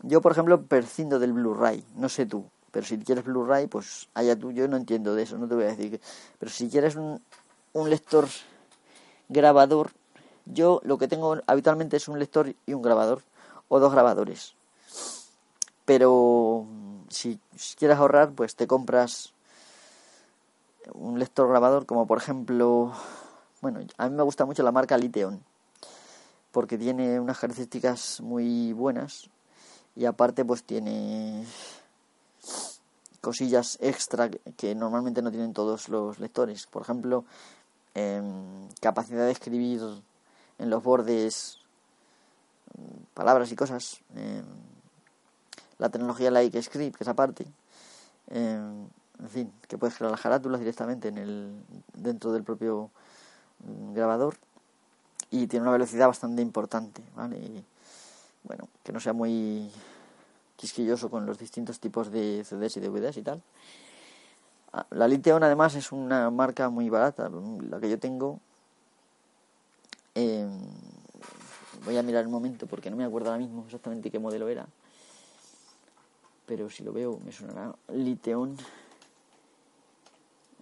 [0.00, 4.38] Yo, por ejemplo, prescindo del Blu-ray, no sé tú, pero si quieres Blu-ray, pues allá
[4.38, 5.90] tú, yo no entiendo de eso, no te voy a decir.
[5.90, 6.00] Que...
[6.38, 7.20] Pero si quieres un,
[7.74, 8.26] un lector
[9.28, 9.90] grabador,
[10.46, 13.20] yo lo que tengo habitualmente es un lector y un grabador,
[13.68, 14.54] o dos grabadores.
[15.84, 16.66] Pero
[17.10, 17.38] si,
[17.76, 19.34] quieres ahorrar, pues te compras
[20.94, 22.92] un lector grabador, como por ejemplo,
[23.62, 25.42] bueno, a mí me gusta mucho la marca Liteon,
[26.50, 29.30] porque tiene unas características muy buenas
[29.94, 31.46] y aparte pues tiene
[33.20, 36.66] cosillas extra que normalmente no tienen todos los lectores.
[36.66, 37.24] Por ejemplo,
[37.94, 38.20] eh,
[38.80, 39.80] capacidad de escribir
[40.58, 41.58] en los bordes
[43.14, 44.00] palabras y cosas,
[45.78, 47.46] la tecnología Like Script, que es aparte,
[49.22, 53.11] en fin, que puedes crear las carátulas directamente en el, dentro del propio mm,
[53.94, 54.36] grabador
[55.30, 57.38] y tiene una velocidad bastante importante, ¿vale?
[57.38, 57.64] Y,
[58.44, 59.70] bueno, que no sea muy
[60.56, 63.42] quisquilloso con los distintos tipos de CDs y DVDs y tal.
[64.72, 67.30] Ah, la Liteon además es una marca muy barata,
[67.68, 68.40] la que yo tengo.
[70.14, 70.46] Eh,
[71.84, 74.66] voy a mirar un momento porque no me acuerdo ahora mismo exactamente qué modelo era.
[76.46, 78.56] Pero si lo veo me sonará Liteon.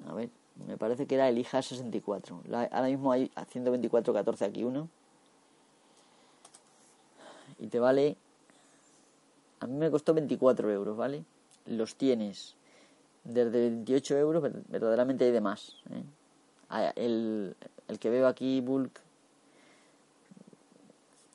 [0.08, 0.30] A ver,
[0.66, 2.42] me parece que era el IJA 64.
[2.52, 4.88] ahora mismo hay 124.14 aquí uno.
[7.58, 8.16] Y te vale...
[9.60, 11.24] A mí me costó 24 euros, ¿vale?
[11.66, 12.56] Los tienes
[13.24, 15.76] desde 28 euros, verdaderamente hay de más.
[15.90, 16.92] ¿eh?
[16.96, 17.54] El,
[17.88, 19.00] el que veo aquí, Bulk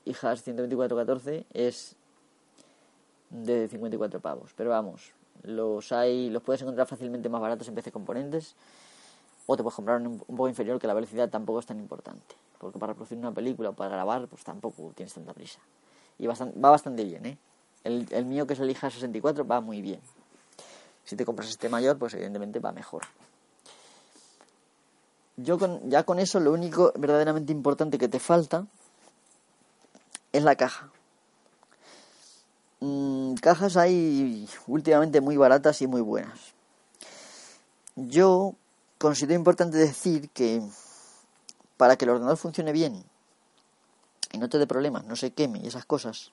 [0.06, 1.96] IJAS 124.14, es
[3.30, 4.52] de 54 pavos.
[4.56, 8.56] Pero vamos, los hay, los puedes encontrar fácilmente más baratos en PC Componentes
[9.46, 12.36] o te puedes comprar un, poco inferior que la velocidad tampoco es tan importante.
[12.60, 15.60] Porque para producir una película o para grabar, pues tampoco tienes tanta prisa.
[16.18, 17.38] Y va bastante bien, ¿eh?
[17.84, 20.00] El, el mío, que es el IJA 64, va muy bien.
[21.04, 23.04] Si te compras este mayor, pues evidentemente va mejor.
[25.38, 28.66] Yo ya con eso lo único verdaderamente importante que te falta
[30.32, 30.90] es la caja.
[32.80, 36.40] Mm, cajas hay últimamente muy baratas y muy buenas.
[37.96, 38.56] Yo
[38.98, 40.62] considero importante decir que
[41.78, 43.04] para que el ordenador funcione bien
[44.32, 46.32] y no te dé problemas, no se queme y esas cosas,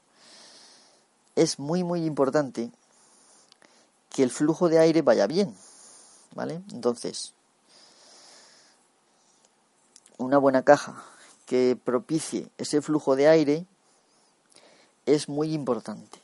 [1.36, 2.70] es muy muy importante
[4.10, 5.54] que el flujo de aire vaya bien,
[6.34, 6.62] ¿vale?
[6.72, 7.34] Entonces,
[10.18, 11.02] una buena caja
[11.46, 13.66] que propicie ese flujo de aire
[15.06, 16.20] es muy importante.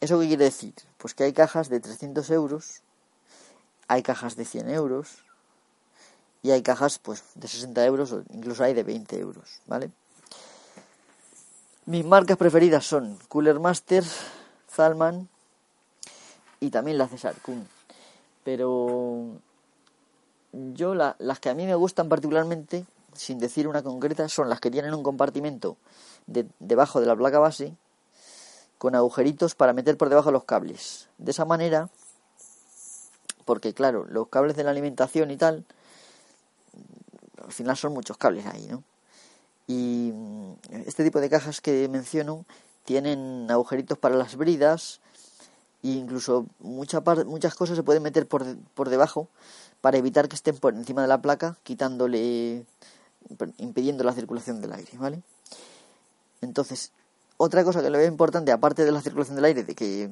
[0.00, 0.74] ¿Eso qué quiere decir?
[0.98, 2.82] Pues que hay cajas de 300 euros,
[3.88, 5.24] hay cajas de 100 euros
[6.42, 9.90] y hay cajas pues de 60 euros o incluso hay de 20 euros, ¿vale?
[11.86, 14.04] Mis marcas preferidas son Cooler Master,
[14.70, 15.28] Zalman
[16.60, 17.68] y también la César Kuhn.
[18.42, 19.40] Pero
[20.52, 24.70] yo las que a mí me gustan particularmente, sin decir una concreta, son las que
[24.70, 25.76] tienen un compartimento
[26.26, 27.74] debajo de la placa base
[28.78, 31.08] con agujeritos para meter por debajo los cables.
[31.18, 31.88] De esa manera,
[33.44, 35.64] porque claro, los cables de la alimentación y tal,
[37.42, 38.82] al final son muchos cables ahí, ¿no?
[39.66, 40.12] Y
[40.86, 42.44] este tipo de cajas que menciono
[42.84, 45.00] tienen agujeritos para las bridas
[45.82, 49.28] e incluso mucha muchas cosas se pueden meter por, por debajo
[49.80, 52.64] para evitar que estén por encima de la placa, quitándole,
[53.58, 55.22] impidiendo la circulación del aire, ¿vale?
[56.40, 56.92] Entonces,
[57.36, 60.10] otra cosa que le veo importante, aparte de la circulación del aire, de que,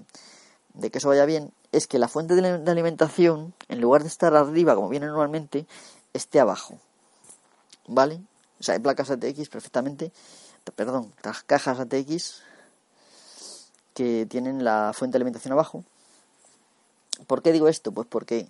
[0.75, 4.35] de que eso vaya bien, es que la fuente de, alimentación, en lugar de estar
[4.35, 5.67] arriba como viene normalmente,
[6.13, 6.79] esté abajo.
[7.87, 8.21] ¿Vale?
[8.61, 10.13] O sea, hay placas ATX perfectamente,
[10.77, 11.13] perdón,
[11.47, 12.43] cajas ATX
[13.95, 15.85] que tienen la fuente de alimentación abajo.
[17.27, 17.93] ¿Por qué digo esto?
[17.93, 18.49] Pues porque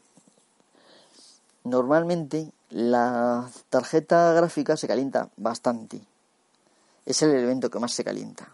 [1.65, 6.03] normalmente la tarjeta gráfica se calienta bastante
[7.07, 8.49] es el elemento que más se calienta.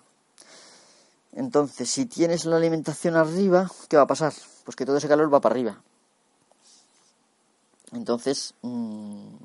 [1.39, 4.33] Entonces, si tienes la alimentación arriba, ¿qué va a pasar?
[4.65, 5.81] Pues que todo ese calor va para arriba.
[7.93, 9.37] Entonces, mm,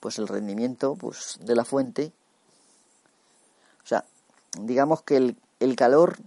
[0.00, 2.12] pues el rendimiento pues, de la fuente,
[3.84, 4.04] o sea,
[4.58, 6.18] digamos que el, el calor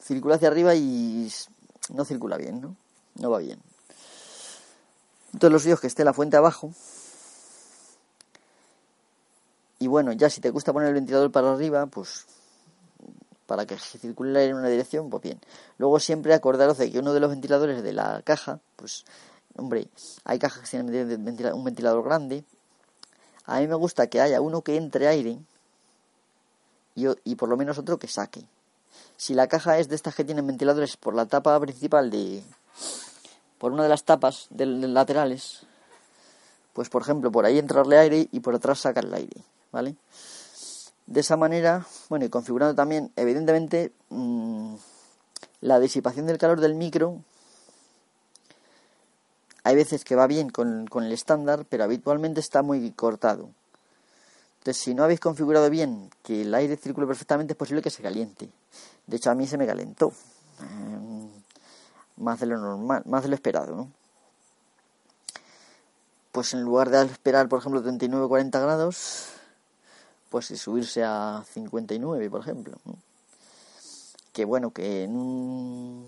[0.00, 1.28] circula hacia arriba y
[1.88, 2.76] no circula bien, ¿no?
[3.16, 3.58] No va bien.
[5.32, 6.72] Entonces los días que esté la fuente abajo,
[9.80, 12.24] y bueno, ya si te gusta poner el ventilador para arriba, pues
[13.46, 15.40] para que se circule el aire en una dirección, pues bien.
[15.78, 19.04] Luego siempre acordaros de que uno de los ventiladores de la caja, pues,
[19.56, 19.88] hombre,
[20.24, 22.44] hay cajas que tienen un ventilador grande.
[23.44, 25.38] A mí me gusta que haya uno que entre aire
[26.96, 28.44] y, por lo menos otro que saque.
[29.16, 32.42] Si la caja es de estas que tienen ventiladores por la tapa principal de...
[33.58, 35.66] por una de las tapas de, laterales,
[36.72, 39.44] pues por ejemplo por ahí entrarle aire y por atrás sacarle aire.
[39.72, 39.94] ¿vale?
[41.06, 44.74] De esa manera, bueno, y configurando también, evidentemente, mm,
[45.60, 47.22] la disipación del calor del micro,
[49.62, 53.50] hay veces que va bien con, con el estándar, pero habitualmente está muy cortado.
[54.58, 58.02] Entonces, si no habéis configurado bien que el aire circule perfectamente, es posible que se
[58.02, 58.50] caliente.
[59.06, 60.12] De hecho, a mí se me calentó.
[60.60, 60.96] Eh,
[62.16, 63.90] más de lo normal, más de lo esperado, ¿no?
[66.32, 69.28] Pues en lugar de esperar, por ejemplo, 39-40 grados,
[70.30, 72.78] pues subirse a 59, por ejemplo.
[74.32, 76.04] Que bueno, que en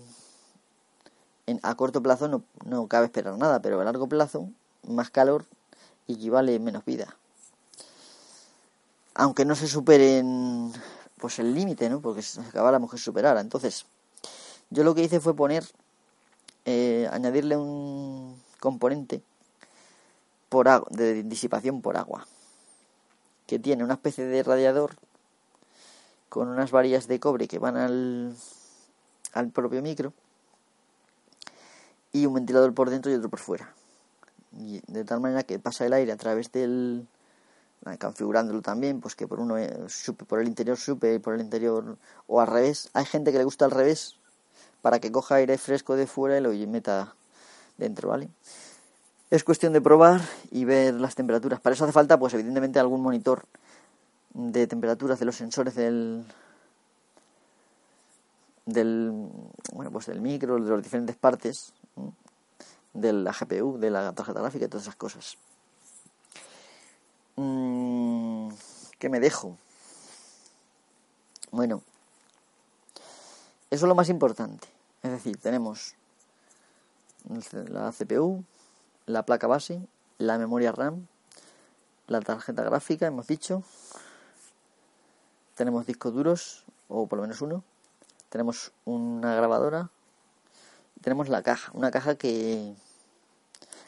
[1.49, 4.49] en, a corto plazo no, no cabe esperar nada, pero a largo plazo
[4.87, 5.45] más calor
[6.07, 7.15] equivale menos vida.
[9.15, 10.71] Aunque no se superen
[11.17, 12.01] pues el límite, ¿no?
[12.01, 13.41] Porque acabáramos que superara.
[13.41, 13.85] Entonces,
[14.69, 15.65] yo lo que hice fue poner
[16.65, 19.21] eh, añadirle un componente
[20.47, 22.27] por de disipación por agua,
[23.49, 24.91] que tiene una especie de radiador
[26.29, 28.35] con unas varillas de cobre que van al,
[29.33, 30.13] al propio micro
[32.11, 33.73] y un ventilador por dentro y otro por fuera.
[34.55, 37.07] Y de tal manera que pasa el aire a través del
[37.99, 41.41] configurándolo también, pues que por uno eh, supe, por el interior supe y por el
[41.41, 41.97] interior
[42.27, 42.91] o al revés.
[42.93, 44.17] Hay gente que le gusta al revés
[44.83, 47.15] para que coja aire fresco de fuera y lo meta
[47.79, 48.29] dentro, ¿vale?
[49.29, 50.21] Es cuestión de probar
[50.51, 51.59] y ver las temperaturas.
[51.59, 53.45] Para eso hace falta, pues evidentemente, algún monitor
[54.33, 56.25] de temperaturas de los sensores del
[58.65, 59.11] del
[59.73, 61.73] bueno pues del micro de las diferentes partes
[62.93, 65.37] de la GPU de la tarjeta gráfica y todas esas cosas
[67.35, 68.49] mm,
[68.99, 69.57] ¿qué me dejo?
[71.51, 71.81] bueno
[73.71, 74.67] eso es lo más importante
[75.01, 75.95] es decir tenemos
[77.51, 78.43] la CPU
[79.09, 79.81] la placa base
[80.19, 81.07] la memoria RAM
[82.05, 83.63] la tarjeta gráfica hemos dicho.
[85.55, 87.63] Tenemos discos duros, o por lo menos uno,
[88.29, 89.89] tenemos una grabadora,
[91.01, 92.73] tenemos la caja, una caja que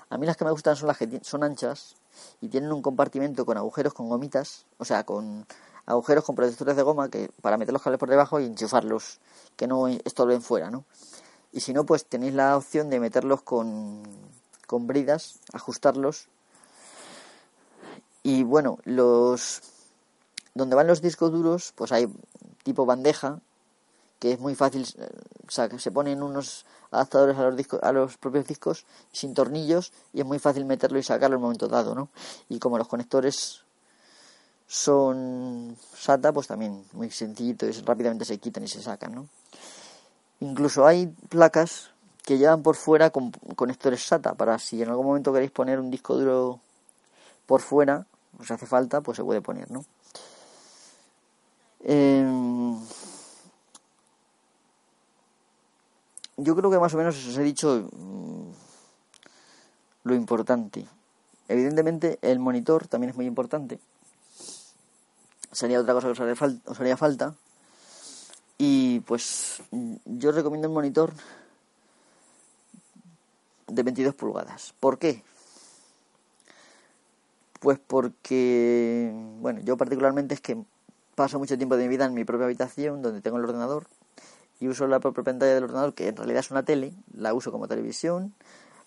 [0.09, 1.95] a mí las que me gustan son las que son anchas
[2.41, 5.47] y tienen un compartimento con agujeros con gomitas, o sea, con
[5.86, 9.19] agujeros con protectores de goma que para meter los cables por debajo y enchufarlos,
[9.55, 10.84] que no estorben fuera, ¿no?
[11.51, 14.03] Y si no, pues tenéis la opción de meterlos con,
[14.72, 16.30] con bridas, ajustarlos.
[18.24, 19.61] Y bueno, los
[20.53, 22.07] donde van los discos duros, pues hay
[22.63, 23.41] tipo bandeja,
[24.19, 24.88] que es muy fácil,
[25.45, 29.34] o sea, que se ponen unos adaptadores a los, discos, a los propios discos sin
[29.34, 32.07] tornillos y es muy fácil meterlo y sacarlo en un momento dado, ¿no?
[32.47, 33.63] Y como los conectores
[34.67, 39.28] son SATA, pues también muy sencillito y rápidamente se quitan y se sacan, ¿no?
[40.39, 41.91] Incluso hay placas
[42.24, 45.89] que llevan por fuera con conectores SATA para si en algún momento queréis poner un
[45.89, 46.59] disco duro
[47.45, 48.05] por fuera,
[48.39, 49.84] os hace falta, pues se puede poner, ¿no?
[51.84, 52.80] Em,
[56.38, 58.51] yo creo que más o menos os he dicho mm,
[60.03, 60.86] lo importante.
[61.47, 63.80] Evidentemente el monitor también es muy importante.
[65.51, 67.36] Sería otra cosa que os haría, falta, os haría falta.
[68.57, 69.61] Y pues
[70.05, 71.11] yo recomiendo un monitor
[73.76, 74.74] de 22 pulgadas.
[74.80, 75.24] ¿Por qué?
[77.59, 80.57] Pues porque, bueno, yo particularmente es que
[81.15, 83.86] paso mucho tiempo de mi vida en mi propia habitación donde tengo el ordenador
[84.59, 87.51] y uso la propia pantalla del ordenador que en realidad es una tele, la uso
[87.51, 88.34] como televisión,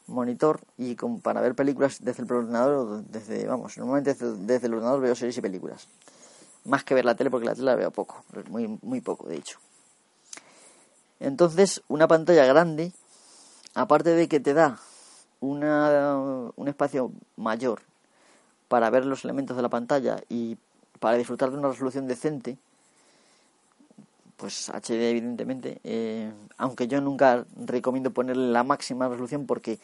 [0.06, 5.00] monitor y para ver películas desde el ordenador o desde, vamos, normalmente desde, el ordenador
[5.00, 5.88] veo series y películas.
[6.64, 9.36] Más que ver la tele porque la tele la veo poco, muy, muy poco de
[9.36, 9.58] hecho.
[11.20, 12.92] Entonces, una pantalla grande,
[13.74, 14.78] aparte de que te da
[15.40, 17.82] una, un espacio mayor
[18.68, 20.56] para ver los elementos de la pantalla y
[21.00, 22.56] para disfrutar de una resolución decente,
[24.36, 29.78] pues HD evidentemente, eh, aunque yo nunca recomiendo ponerle la máxima resolución porque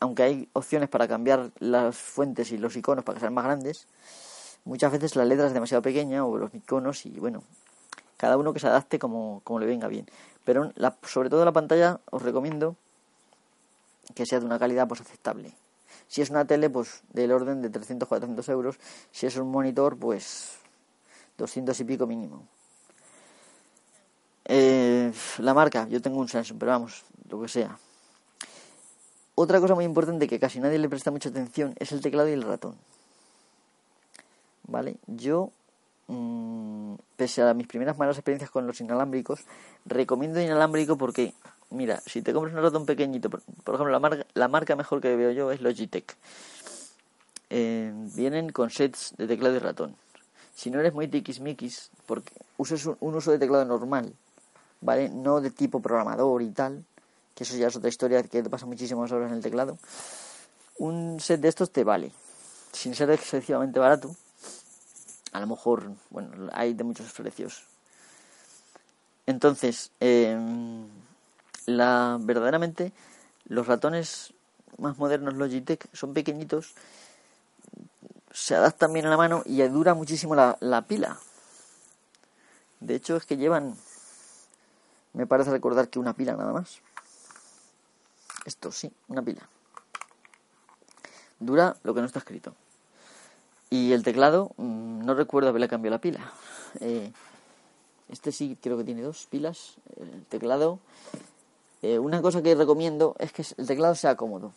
[0.00, 3.86] aunque hay opciones para cambiar las fuentes y los iconos para que sean más grandes,
[4.64, 7.42] muchas veces la letra es demasiado pequeña o los iconos y bueno,
[8.16, 10.06] cada uno que se adapte como, como le venga bien.
[10.44, 10.72] Pero
[11.04, 12.76] sobre todo la pantalla os recomiendo
[14.14, 15.54] que sea de una calidad pues aceptable.
[16.08, 18.76] Si es una tele, pues del orden de 300, 400 euros.
[19.12, 20.58] Si es un monitor, pues
[21.38, 22.46] 200 y pico mínimo.
[24.44, 27.78] Eh, la marca, yo tengo un Samsung, pero vamos, lo que sea.
[29.34, 32.32] Otra cosa muy importante que casi nadie le presta mucha atención es el teclado y
[32.32, 32.76] el ratón.
[34.64, 34.96] ¿Vale?
[35.06, 35.50] Yo,
[36.12, 39.40] mm, pese a mis primeras malas experiencias con los inalámbricos,
[39.86, 41.34] recomiendo inalámbrico porque
[41.72, 45.16] mira, si te compras un ratón pequeñito, por, ejemplo, la marca, la marca mejor que
[45.16, 46.16] veo yo es Logitech.
[47.50, 49.96] Eh, vienen con sets de teclado y ratón.
[50.54, 54.14] Si no eres muy tiquismiquis, porque uses un, uso de teclado normal,
[54.80, 55.08] ¿vale?
[55.08, 56.84] No de tipo programador y tal,
[57.34, 59.78] que eso ya es otra historia que te pasa muchísimas horas en el teclado.
[60.78, 62.12] Un set de estos te vale,
[62.72, 64.14] sin ser excesivamente barato.
[65.32, 67.64] A lo mejor, bueno, hay de muchos precios.
[69.26, 70.36] Entonces, eh,
[71.66, 72.92] la verdaderamente
[73.46, 74.34] los ratones
[74.78, 76.74] más modernos Logitech son pequeñitos,
[78.30, 81.18] se adaptan bien a la mano y dura muchísimo la, la pila.
[82.80, 83.76] De hecho es que llevan,
[85.12, 86.80] me parece recordar que una pila nada más.
[88.44, 89.48] Esto sí, una pila.
[91.38, 92.54] Dura lo que no está escrito.
[93.72, 96.30] Y el teclado, mm, no recuerdo haberle cambiado la pila.
[96.80, 97.10] Eh,
[98.10, 99.76] este sí creo que tiene dos pilas.
[99.96, 100.78] El teclado
[101.82, 104.52] Eh, una cosa que recomiendo es que el teclado sea cómodo,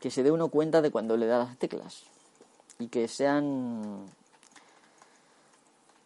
[0.00, 2.02] que se dé uno cuenta de cuando le da las teclas
[2.78, 4.04] y que sean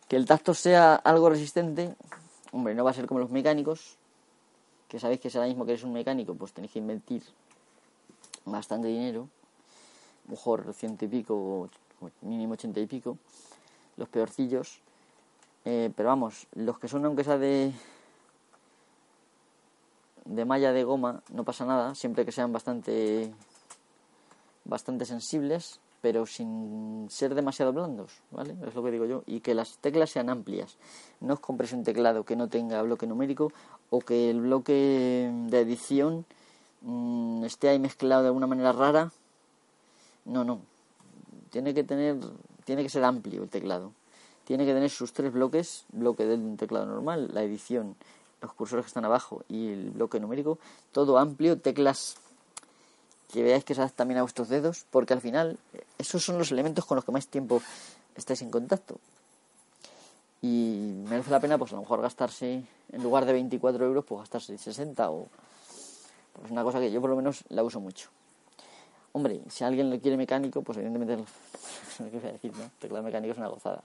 [0.07, 1.97] que el tacto sea algo resistente.
[2.53, 3.97] Hombre, no va a ser como los mecánicos,
[4.87, 7.25] que sabéis que es ahora mismo que eres un mecánico, pues tenéis que invertir
[8.45, 9.29] bastante dinero,
[10.29, 11.69] mejor ciento y pico,
[12.23, 13.19] mínimo ochenta y pico,
[13.97, 14.81] los peorcillos.
[15.65, 17.73] Eh, pero vamos, los que son aunque sea de
[20.25, 23.33] de malla de goma no pasa nada, siempre que sean bastante
[24.65, 28.55] bastante sensibles, pero sin ser demasiado blandos, ¿vale?
[28.67, 30.77] Es lo que digo yo, y que las teclas sean amplias.
[31.21, 33.53] No os compres un teclado que no tenga bloque numérico
[33.91, 36.27] o que el bloque de edición
[36.83, 39.13] mm, esté ahí mezclado de alguna manera rara.
[40.25, 40.61] No, no.
[41.55, 42.17] Tiene que tener
[42.65, 43.93] tiene que ser amplio el teclado.
[44.43, 47.95] Tiene que tener sus tres bloques, bloque del teclado normal, la edición,
[48.43, 50.59] los cursores que están abajo y el bloque numérico,
[50.91, 52.17] todo amplio, teclas
[53.33, 55.57] que veáis que se adaptan también a vuestros dedos, porque al final
[55.97, 57.63] esos son los elementos con los que más tiempo
[58.17, 58.99] estáis en contacto.
[60.43, 64.23] Y merece la pena, pues a lo mejor gastarse, en lugar de 24 euros, pues
[64.23, 65.29] gastarse 60 o...
[66.33, 68.11] Pues una cosa que yo por lo menos la uso mucho.
[69.17, 71.25] Hombre, si alguien lo quiere mecánico, pues evidentemente, no
[71.97, 72.69] sé qué decir, ¿no?
[72.81, 73.81] Teclado mecánico es una gozada.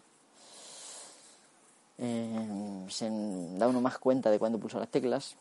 [2.00, 3.10] Eh, se
[3.58, 5.36] da uno más cuenta de cuándo pulsa las teclas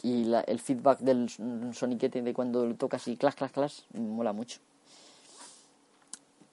[0.00, 1.28] y el feedback del
[1.74, 4.60] soniquete de cuando lo tocas y clas, clas, clas, mola mucho.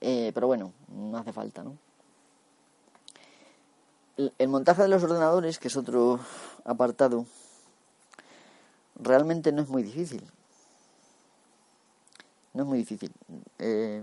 [0.00, 1.76] Eh, pero bueno, no hace falta, ¿no?
[4.16, 6.18] El, montaje de los ordenadores, que es otro
[6.64, 7.24] apartado,
[8.96, 10.28] realmente no es muy difícil.
[12.54, 13.12] No es muy difícil.
[13.58, 14.02] Eh,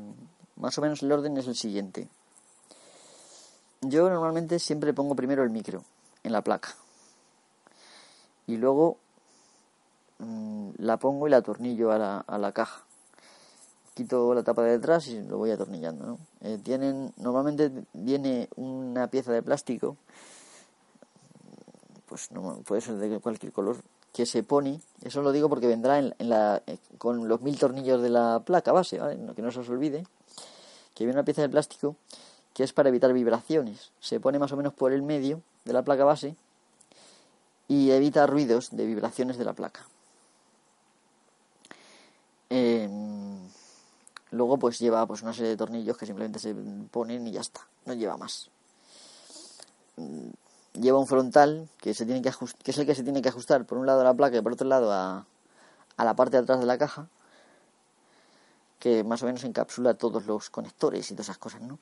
[0.55, 2.07] más o menos el orden es el siguiente.
[3.81, 5.83] Yo normalmente siempre pongo primero el micro
[6.23, 6.75] en la placa.
[8.47, 8.97] Y luego
[10.19, 12.83] mm, la pongo y la atornillo a la, a la caja.
[13.93, 16.05] Quito la tapa de detrás y lo voy atornillando.
[16.05, 16.19] ¿no?
[16.41, 19.97] Eh, tienen, normalmente viene una pieza de plástico,
[22.07, 23.77] pues no, puede ser de cualquier color,
[24.17, 28.01] que se pone, eso lo digo porque vendrá en, la, eh, con los mil tornillos
[28.01, 28.99] de la placa base,
[29.35, 30.07] que no se os olvide,
[30.95, 31.95] que viene una pieza de plástico
[32.55, 33.91] que es para evitar vibraciones.
[33.99, 36.35] Se pone más o menos por el medio de la placa base
[37.67, 39.85] y evita ruidos de vibraciones de la placa.
[42.49, 43.37] Em,
[44.31, 46.55] luego pues lleva pues una serie de tornillos que simplemente se
[46.89, 48.49] ponen y ya está, no lleva más.
[50.79, 52.31] Lleva un frontal que se tiene que,
[52.63, 54.41] que es el que se tiene que ajustar por un lado a la placa y
[54.41, 55.25] por otro lado a,
[55.97, 57.07] a la parte de atrás de la caja
[58.79, 61.79] que más o menos encapsula todos los conectores y todas esas cosas, ¿no?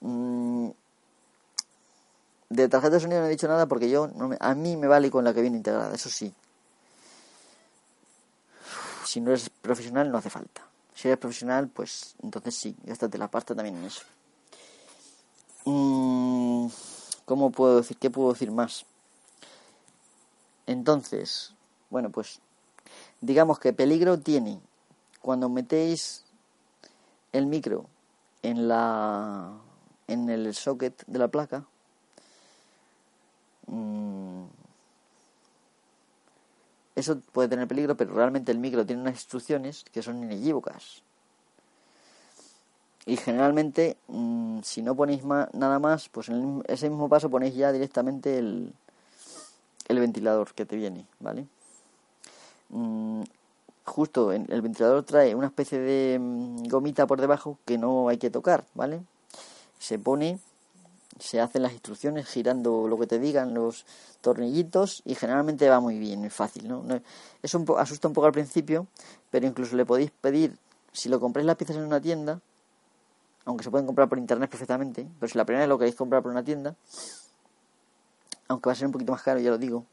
[0.00, 0.70] Mm,
[2.50, 4.10] de tarjeta de sonido no he dicho nada porque yo
[4.40, 6.32] a mí me vale con la que viene integrada, eso sí.
[9.04, 10.62] Si no eres profesional no hace falta.
[10.94, 12.76] Si eres profesional, pues entonces sí,
[13.10, 14.02] te la pasta también en eso.
[15.64, 16.23] Mm,
[17.24, 17.96] ¿Cómo puedo decir?
[17.96, 18.86] ¿Qué puedo decir más?
[20.66, 21.54] Entonces,
[21.90, 22.40] bueno, pues
[23.20, 24.60] digamos que peligro tiene
[25.20, 26.24] cuando metéis
[27.32, 27.86] el micro
[28.42, 29.52] en la
[30.06, 31.64] en el socket de la placa
[33.66, 34.44] mm,
[36.94, 41.02] eso puede tener peligro, pero realmente el micro tiene unas instrucciones que son inequívocas.
[43.06, 47.70] Y generalmente, mm, si no ponéis nada más, pues en ese mismo paso ponéis ya
[47.70, 48.72] directamente el,
[49.88, 51.46] el ventilador que te viene, ¿vale?
[52.70, 53.22] Mm,
[53.84, 56.18] justo el ventilador trae una especie de
[56.68, 59.02] gomita por debajo que no hay que tocar, ¿vale?
[59.84, 60.38] se pone,
[61.20, 63.84] se hacen las instrucciones girando lo que te digan los
[64.22, 66.82] tornillitos y generalmente va muy bien, es fácil, ¿no?
[67.42, 68.86] Eso un asusta un poco al principio,
[69.30, 70.56] pero incluso le podéis pedir,
[70.92, 72.40] si lo compráis las piezas en una tienda,
[73.44, 76.22] aunque se pueden comprar por internet perfectamente, pero si la primera vez lo queréis comprar
[76.22, 76.74] por una tienda,
[78.48, 79.84] aunque va a ser un poquito más caro, ya lo digo,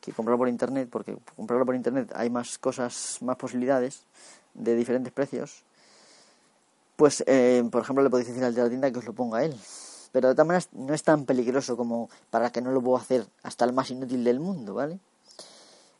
[0.00, 4.04] que comprarlo por internet, porque comprarlo por internet hay más cosas, más posibilidades
[4.54, 5.64] de diferentes precios,
[6.96, 9.44] pues eh, por ejemplo le podéis decir al de la tienda que os lo ponga
[9.44, 9.56] él.
[10.12, 13.26] Pero de todas maneras no es tan peligroso como para que no lo puedo hacer
[13.42, 14.98] hasta el más inútil del mundo, ¿vale?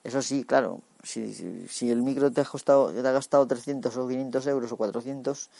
[0.03, 1.33] Eso sí, claro, si,
[1.69, 5.51] si, el micro te ha, costado, te ha gastado 300 o 500 euros o 400,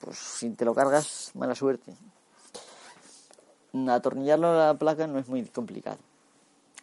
[0.00, 1.94] pues si te lo cargas, mala suerte.
[3.88, 5.98] Atornillarlo a la placa no es muy complicado.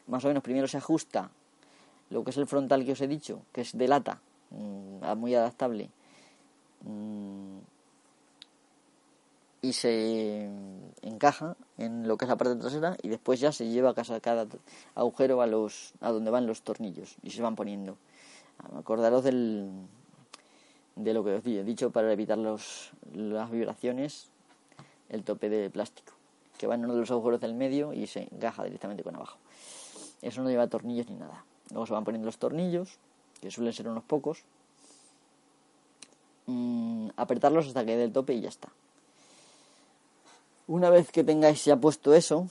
[0.08, 1.30] Más o menos primero se ajusta
[2.10, 5.36] lo que es el frontal que os he dicho, que es de lata, mm, muy
[5.36, 5.90] adaptable.
[6.84, 7.58] Mm,
[9.62, 10.50] y se
[11.02, 14.20] encaja en lo que es la parte trasera y después ya se lleva a casa
[14.20, 14.48] cada
[14.96, 17.98] agujero a los a donde van los tornillos y se van poniendo.
[18.78, 19.70] Acordaros del
[20.98, 24.30] de lo que os he dicho para evitar los, las vibraciones,
[25.10, 26.14] el tope de plástico,
[26.58, 29.38] que va en uno de los agujeros del medio y se encaja directamente con abajo.
[30.22, 31.46] Eso no lleva tornillos ni nada.
[31.70, 32.98] Luego se van poniendo los tornillos,
[33.42, 34.44] que suelen ser unos pocos,
[36.48, 38.70] mm, apretarlos hasta que dé el tope y ya está.
[40.68, 42.50] Una vez que tengáis ya puesto eso,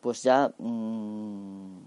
[0.00, 1.81] pues ya mm,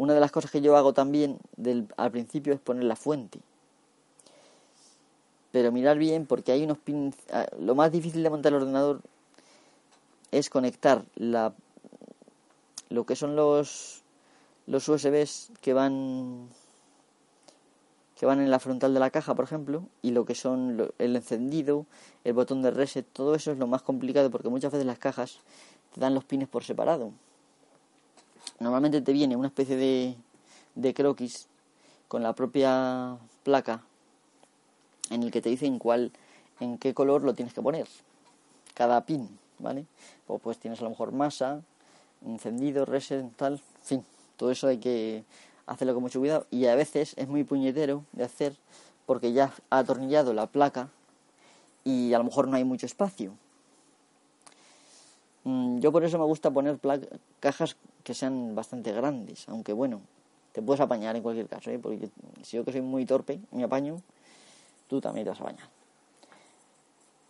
[0.00, 3.38] una de las cosas que yo hago también del, al principio es poner la fuente.
[5.52, 7.14] Pero mirar bien porque hay unos pins...
[7.30, 9.02] Ah, lo más difícil de montar el ordenador
[10.30, 11.52] es conectar la,
[12.88, 14.02] lo que son los,
[14.66, 16.48] los USBs que van
[18.18, 21.16] que van en la frontal de la caja, por ejemplo, y lo que son el
[21.16, 21.84] encendido,
[22.24, 25.40] el botón de reset, todo eso es lo más complicado porque muchas veces las cajas
[25.94, 27.12] te dan los pines por separado.
[28.60, 30.14] Normalmente te viene una especie de,
[30.74, 31.48] de croquis
[32.08, 33.82] con la propia placa
[35.08, 36.12] en el que te dicen cuál,
[36.60, 37.88] en qué color lo tienes que poner,
[38.74, 39.86] cada pin, ¿vale?
[40.26, 41.62] O pues tienes a lo mejor masa,
[42.24, 44.04] encendido, reset, tal, en fin,
[44.36, 45.24] todo eso hay que
[45.66, 48.56] hacerlo con mucho cuidado y a veces es muy puñetero de hacer
[49.06, 50.90] porque ya ha atornillado la placa
[51.82, 53.32] y a lo mejor no hay mucho espacio.
[55.44, 56.78] Mm, yo por eso me gusta poner
[57.40, 60.00] cajas que sean bastante grandes, aunque bueno,
[60.52, 61.78] te puedes apañar en cualquier caso, ¿eh?
[61.78, 62.10] porque
[62.42, 64.00] si yo que soy muy torpe, me apaño,
[64.88, 65.68] tú también te vas a apañar.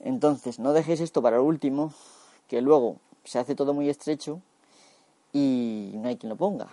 [0.01, 1.93] Entonces, no dejéis esto para el último,
[2.49, 4.41] que luego se hace todo muy estrecho
[5.33, 6.69] y no hay quien lo ponga,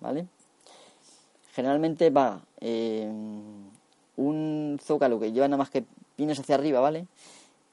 [0.00, 0.26] ¿vale?
[1.52, 3.08] generalmente va eh,
[4.16, 5.84] un zócalo que lleva nada más que
[6.16, 7.06] pines hacia arriba, ¿vale?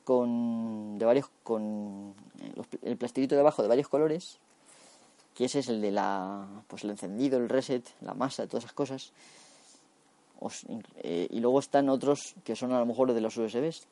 [0.03, 4.39] Con, de varios, con eh, el plastiquito de abajo de varios colores,
[5.39, 8.73] que ese es el de la, pues el encendido, el reset, la masa, todas esas
[8.73, 9.13] cosas.
[10.97, 13.87] Eh, y luego están otros que son a lo mejor de los USBs,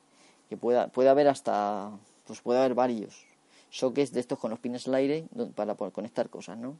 [0.50, 1.90] que pueda, puede haber hasta,
[2.26, 3.24] pues puede haber varios
[3.70, 5.24] sockets de estos con los pines al aire
[5.56, 6.76] para poder conectar cosas, ¿no?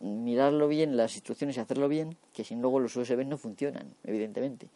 [0.00, 4.66] mirarlo bien, las instrucciones y hacerlo bien, que si luego los USB no funcionan, evidentemente.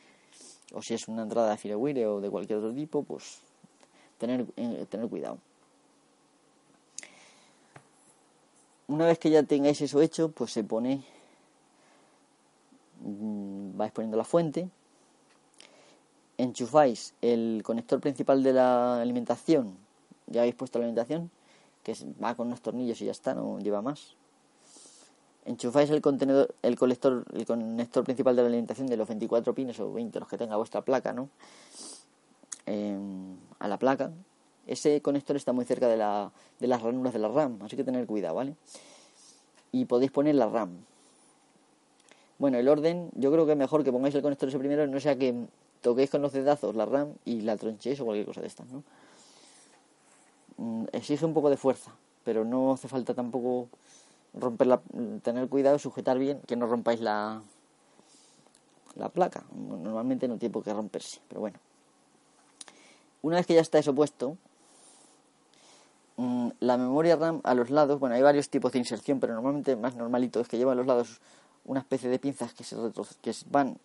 [0.74, 3.40] O si es una entrada de FireWire o de cualquier otro tipo, pues
[4.16, 5.38] tener, eh, tener cuidado.
[8.88, 11.04] Una vez que ya tengáis eso hecho, pues se pone,
[13.00, 14.68] mm, vais poniendo la fuente,
[16.38, 19.76] enchufáis el conector principal de la alimentación,
[20.26, 21.30] ya habéis puesto la alimentación,
[21.84, 24.16] que va con unos tornillos y ya está, no lleva más
[25.48, 29.80] enchufáis el contenedor, el colector, el conector principal de la alimentación de los 24 pines
[29.80, 31.30] o 20 los que tenga vuestra placa, ¿no?
[32.66, 34.12] Em, a la placa.
[34.68, 37.84] Ese conector está muy cerca de, la, de las ranuras de la RAM, así que
[37.84, 38.54] tener cuidado, ¿vale?
[39.72, 40.70] Y podéis poner la RAM.
[42.38, 45.00] Bueno, el orden, yo creo que es mejor que pongáis el conector ese primero, no
[45.00, 45.34] sea que
[45.80, 48.84] toquéis con los dedazos la RAM y la tronchéis o cualquier cosa de estas, ¿no?
[50.58, 51.92] Mm, exige un poco de fuerza,
[52.24, 53.68] pero no hace falta tampoco
[54.34, 54.78] romper
[55.22, 57.42] tener cuidado, sujetar bien, que no rompáis la,
[58.96, 59.44] la placa.
[59.54, 61.58] Normalmente no tiene por qué romperse, pero bueno.
[63.22, 64.36] Una vez que ya está eso puesto,
[66.18, 69.94] la memoria RAM a los lados, bueno, hay varios tipos de inserción, pero normalmente más
[69.94, 71.20] normalito es que lleva a los lados
[71.64, 72.76] una especie de pinzas que se
[73.22, 73.78] que van,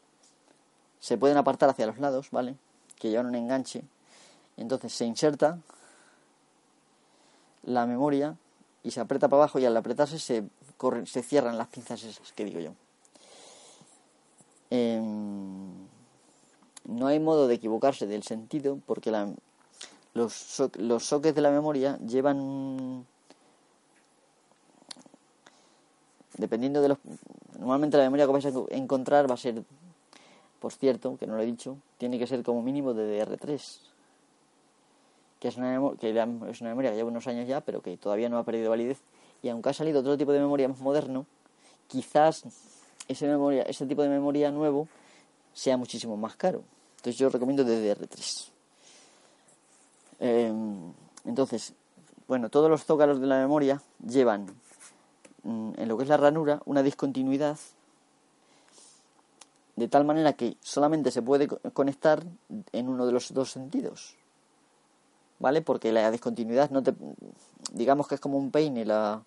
[0.99, 2.55] se pueden apartar hacia los lados, ¿vale?
[2.97, 3.83] Que llevan un enganche.
[4.57, 5.59] Entonces se inserta
[7.63, 8.35] la memoria
[8.81, 10.43] y se aprieta para abajo y al apretarse se,
[11.05, 12.73] se cierran las pinzas esas que digo yo.
[14.71, 15.87] Em,
[16.85, 19.11] no hay modo de equivocarse del sentido porque
[20.13, 23.05] los, los sockets de la memoria llevan
[26.37, 26.97] dependiendo de los
[27.59, 29.63] normalmente la memoria que vais a encontrar va a ser
[30.59, 33.93] por cierto que no lo he dicho tiene que ser como mínimo de DR3
[35.43, 38.29] que es una, que es una memoria que lleva unos años ya, pero que todavía
[38.29, 38.99] no ha perdido validez.
[39.41, 41.25] Y aunque ha salido otro tipo de memoria más moderno,
[41.89, 42.45] quizás
[43.09, 44.87] ese, memoria, ese tipo de memoria nuevo
[45.51, 46.63] sea muchísimo más caro.
[46.95, 48.52] Entonces yo recomiendo DDR3.
[50.25, 50.93] Em,
[51.25, 51.73] entonces,
[52.29, 54.45] bueno, todos los zócalos de la memoria llevan
[55.43, 57.57] mm, en lo que es la ranura una discontinuidad
[59.75, 62.23] de tal manera que solamente se puede conectar
[62.71, 64.15] en uno de los dos sentidos.
[65.39, 65.61] ¿vale?
[65.61, 66.93] Porque la discontinuidad no te...
[67.73, 69.21] digamos que es como un peine la,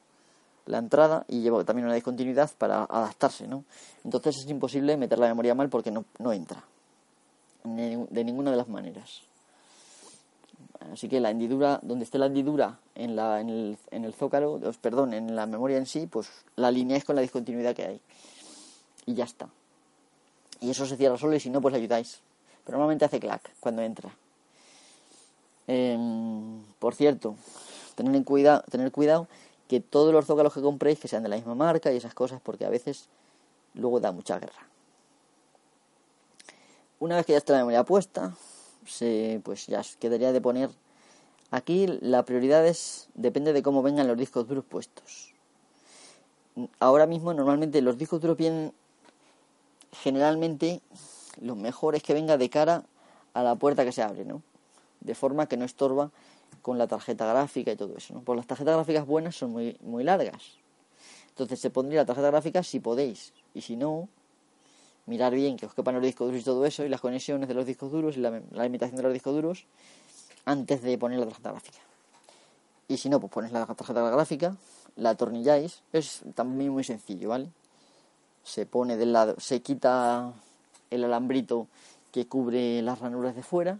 [0.64, 3.64] la entrada y lleva también una discontinuidad para adaptarse, ¿no?
[4.02, 6.64] Entonces es imposible meter la memoria mal porque no, no entra.
[7.64, 9.24] de ninguna de las maneras.
[10.92, 15.14] Así que la hendidura, donde esté la hendidura en, la, el, en el zócalo, perdón,
[15.14, 18.00] en la memoria en sí, pues la alineáis con la discontinuidad que hay.
[19.04, 19.48] Y ya está.
[20.60, 22.20] Y eso se cierra solo y si no, pues ayudáis.
[22.64, 24.10] Pero normalmente hace clac cuando entra.
[25.66, 27.36] Em, por cierto,
[27.94, 29.28] tener, en cuidado, tener cuidado
[29.68, 32.40] que todos los zócalos que compréis que sean de la misma marca y esas cosas,
[32.40, 33.08] porque a veces
[33.74, 34.66] luego da mucha guerra.
[36.98, 38.34] Una vez que ya está la memoria puesta,
[38.86, 40.70] se, pues ya quedaría de poner.
[41.50, 45.34] Aquí la prioridad es, depende de cómo vengan los discos duros puestos.
[46.80, 48.72] Ahora mismo normalmente los discos duros vienen
[49.92, 50.80] generalmente
[51.40, 52.84] lo mejor es que venga de cara
[53.34, 54.42] a la puerta que se abre, ¿no?
[55.00, 56.10] De forma que no estorba
[56.62, 58.20] con la tarjeta gráfica y todo eso, ¿no?
[58.20, 60.56] Pues las tarjetas gráficas buenas son muy, muy largas.
[61.28, 63.32] Entonces se pondría la tarjeta gráfica si podéis.
[63.54, 64.08] Y si no,
[65.06, 67.54] mirar bien que os quepan los discos duros y todo eso, y las conexiones de
[67.54, 69.66] los discos duros y la, limitación de los discos duros,
[70.44, 71.78] antes de poner la tarjeta gráfica.
[72.88, 74.56] Y si no, pues ponéis la tarjeta gráfica,
[74.96, 77.48] la atornilláis, es también muy sencillo, ¿vale?
[78.44, 80.32] Se pone del lado, se quita
[80.90, 81.66] el alambrito
[82.12, 83.78] que cubre las ranuras de fuera.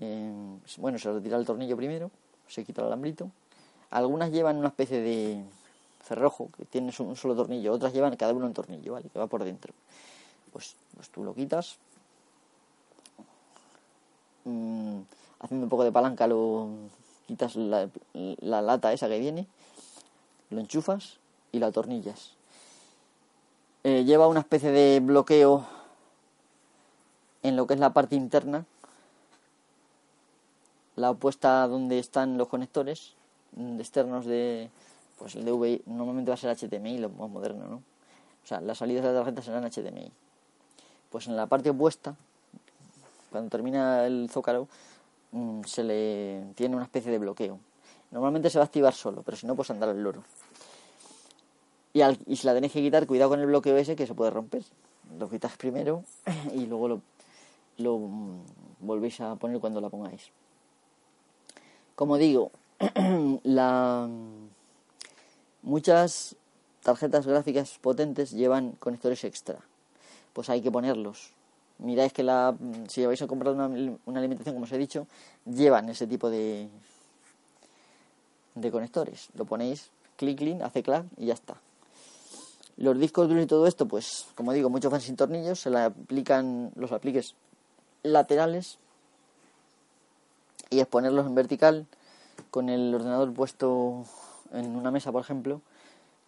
[0.00, 2.10] Eh, bueno, se retira el tornillo primero,
[2.48, 3.30] se quita el alambrito.
[3.90, 5.42] Algunas llevan una especie de
[6.02, 9.08] cerrojo que tiene un solo tornillo, otras llevan cada uno un tornillo, ¿vale?
[9.08, 9.72] Que va por dentro.
[10.52, 11.78] Pues, pues tú lo quitas.
[14.44, 15.00] Mm,
[15.40, 16.68] haciendo un poco de palanca lo
[17.26, 19.46] quitas la, la lata esa que viene,
[20.50, 21.18] lo enchufas
[21.52, 22.32] y la atornillas.
[23.84, 25.66] Eh, lleva una especie de bloqueo
[27.42, 28.64] en lo que es la parte interna,
[30.94, 33.14] la opuesta donde están los conectores
[33.78, 34.70] externos de,
[35.22, 37.76] pues el DVI normalmente va a ser HDMI, lo más moderno, ¿no?
[37.76, 40.10] O sea, las salidas de la tarjeta serán HDMI.
[41.10, 42.16] Pues en la parte opuesta,
[43.30, 44.66] cuando termina el zócalo,
[45.30, 47.60] mm, se le tiene una especie de bloqueo.
[48.10, 50.24] Normalmente se va a activar solo, pero si no, pues andar el loro.
[51.92, 54.32] Y, y si la tenéis que quitar, cuidado con el bloqueo ese que se puede
[54.32, 54.64] romper.
[55.20, 56.02] Lo quitas primero
[56.52, 57.00] y luego lo,
[57.78, 58.00] lo
[58.80, 60.32] volvéis a poner cuando la pongáis.
[61.94, 62.50] Como digo,
[63.44, 64.08] la,
[65.62, 66.36] muchas
[66.82, 69.58] tarjetas gráficas potentes llevan conectores extra.
[70.32, 71.30] Pues hay que ponerlos.
[71.78, 72.54] Miráis que la,
[72.88, 73.66] si vais a comprar una,
[74.18, 75.06] alimentación, como os he dicho,
[75.46, 76.68] llevan ese tipo de,
[78.54, 79.28] de conectores.
[79.34, 81.56] Lo ponéis, clic, clic, hace clac y ya está.
[82.76, 85.80] Los discos duros y todo esto, pues como digo, muchos van sin tornillos, se le
[85.80, 87.34] aplican los apliques
[88.02, 88.78] laterales
[90.70, 91.86] y es ponerlos en vertical
[92.50, 94.04] con el ordenador puesto
[94.52, 95.60] en una mesa, por ejemplo,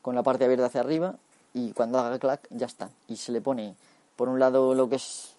[0.03, 1.17] con la parte abierta hacia arriba
[1.53, 2.91] y cuando haga clac ya está.
[3.09, 3.75] Y se le pone
[4.17, 5.35] por un lado lo que es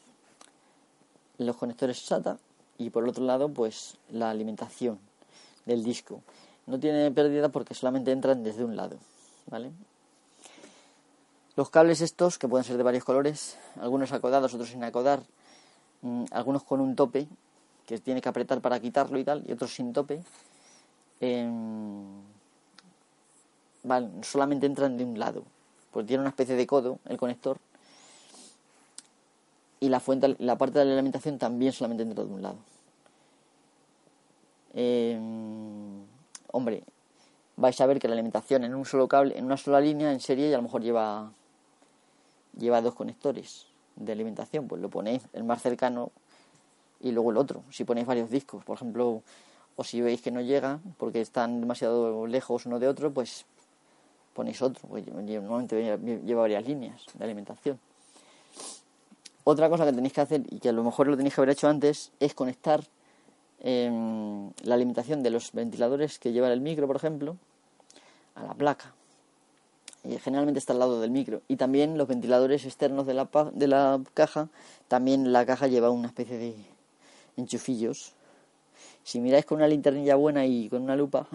[1.38, 2.38] los conectores SATA
[2.78, 5.00] y por el otro lado pues la alimentación
[5.66, 6.22] del disco.
[6.68, 8.98] No tiene pérdida porque solamente entran desde un lado,
[9.48, 9.72] ¿vale?
[11.56, 15.22] Los cables estos, que pueden ser de varios colores, algunos acodados, otros sin acodar,
[16.02, 17.28] mm, algunos con un tope,
[17.86, 20.22] que tiene que apretar para quitarlo y tal, y otros sin tope,
[23.90, 25.44] em, solamente entran de un lado,
[25.92, 27.58] porque tiene una especie de codo el conector,
[29.80, 32.58] y la fuente, la parte de la alimentación también solamente entra de un lado.
[34.74, 36.04] Em,
[36.52, 36.84] hombre,
[37.56, 40.20] vais a ver que la alimentación en un solo cable, en una sola línea, en
[40.20, 41.32] serie, y a lo mejor lleva
[42.58, 46.12] lleva dos conectores de alimentación, pues lo ponéis el más cercano
[47.00, 47.64] y luego el otro.
[47.72, 49.22] Si ponéis varios discos, por ejemplo,
[49.76, 53.46] o si veis que no llega porque están demasiado lejos uno de otro, pues
[54.36, 57.80] ponéis otro, pues normalmente lleva varias líneas de alimentación.
[59.46, 61.52] Otra cosa que tenéis que hacer y que a lo mejor lo tenéis que haber
[61.52, 62.84] hecho antes es conectar
[63.62, 67.38] em, la alimentación de los ventiladores que lleva el micro, por ejemplo,
[68.36, 68.94] a la placa
[70.22, 71.42] generalmente está al lado del micro.
[71.48, 74.50] Y también los ventiladores externos de la, de la caja,
[74.88, 76.56] también la caja lleva una especie de
[77.38, 78.14] enchufillos.
[79.04, 81.28] Si miráis con una linternilla buena y con una lupa,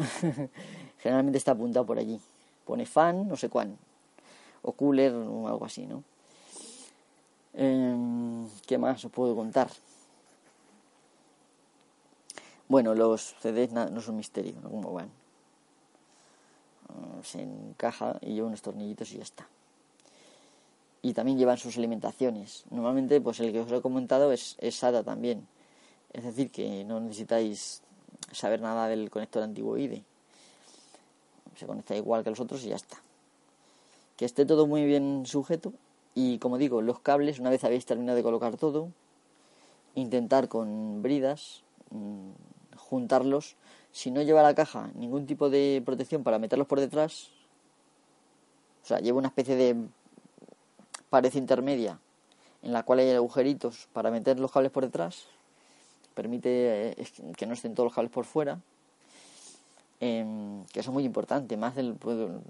[0.99, 2.21] generalmente está apuntado por allí.
[2.71, 3.75] Pone fan, no sé cuán,
[4.63, 6.05] o cooler o algo así, ¿no?
[7.53, 9.69] Em, ¿Qué más os puedo contar?
[12.69, 14.71] Bueno, los CDs no son misterio, ¿no?
[14.71, 15.11] ¿Cómo van?
[17.25, 19.49] se encaja y lleva unos tornillitos y ya está.
[21.03, 22.63] Y también llevan sus alimentaciones.
[22.71, 25.49] Normalmente, pues el que os he comentado es, es SATA también.
[26.13, 27.83] Es decir, que no necesitáis
[28.31, 30.05] saber nada del conector antiguo IDE.
[31.61, 33.03] Se conecta igual que los otros y ya está.
[34.17, 35.75] Que esté todo muy bien sujeto
[36.15, 38.89] Y como digo, los cables, una vez habéis terminado de colocar todo,
[39.95, 42.31] intentar con bridas mm,
[42.79, 43.57] juntarlos.
[43.93, 47.29] Si no lleva la caja ningún tipo de protección para meterlos por detrás,
[48.83, 49.77] o sea, lleva una especie de
[51.11, 52.01] pared intermedia
[52.63, 55.27] en la cual hay agujeritos para meter los cables por detrás,
[56.15, 57.07] permite eh,
[57.37, 58.61] que no estén todos los cables por fuera,
[60.01, 61.97] em, que es muy importante, más del,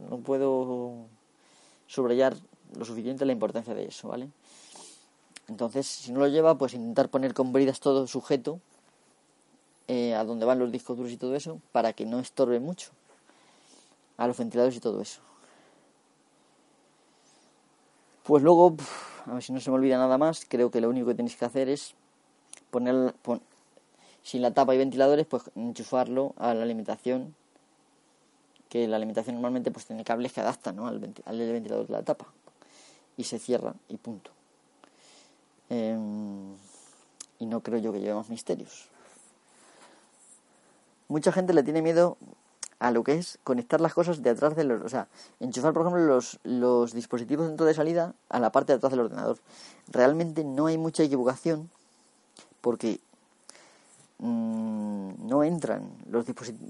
[0.09, 1.07] no puedo
[1.87, 2.37] subrayar
[2.77, 4.31] lo suficiente la importancia de eso, ¿vale?
[5.49, 8.61] Entonces, si no lo lleva, pues intentar poner con bridas todo sujeto
[9.89, 12.93] eh, a donde van los discos duros y todo eso, para que no estorbe mucho
[14.17, 15.21] a los ventiladores y todo eso.
[18.23, 18.77] Pues luego,
[19.27, 21.35] a ver si no se me olvida nada más, creo que lo único que tenéis
[21.35, 21.95] que hacer es
[22.71, 23.13] poner,
[24.23, 27.35] sin la tapa y ventiladores, pues enchufarlo a la alimentación,
[28.69, 30.87] que la alimentación normalmente pues tiene cables que adaptan ¿no?
[30.87, 32.27] al, ventilador de la tapa,
[33.17, 34.31] y se cierra y punto.
[35.69, 36.55] Em,
[37.39, 38.89] y no creo yo que lleve más misterios.
[41.09, 42.17] Mucha gente le tiene miedo
[42.79, 44.83] a lo que es conectar las cosas de atrás de los...
[44.83, 45.09] O sea,
[45.39, 49.01] enchufar, por ejemplo, los, los dispositivos dentro de salida a la parte de atrás del
[49.01, 49.39] ordenador.
[49.89, 51.71] Realmente no hay mucha equivocación
[52.61, 53.01] porque
[54.21, 56.25] mmm, no entran los.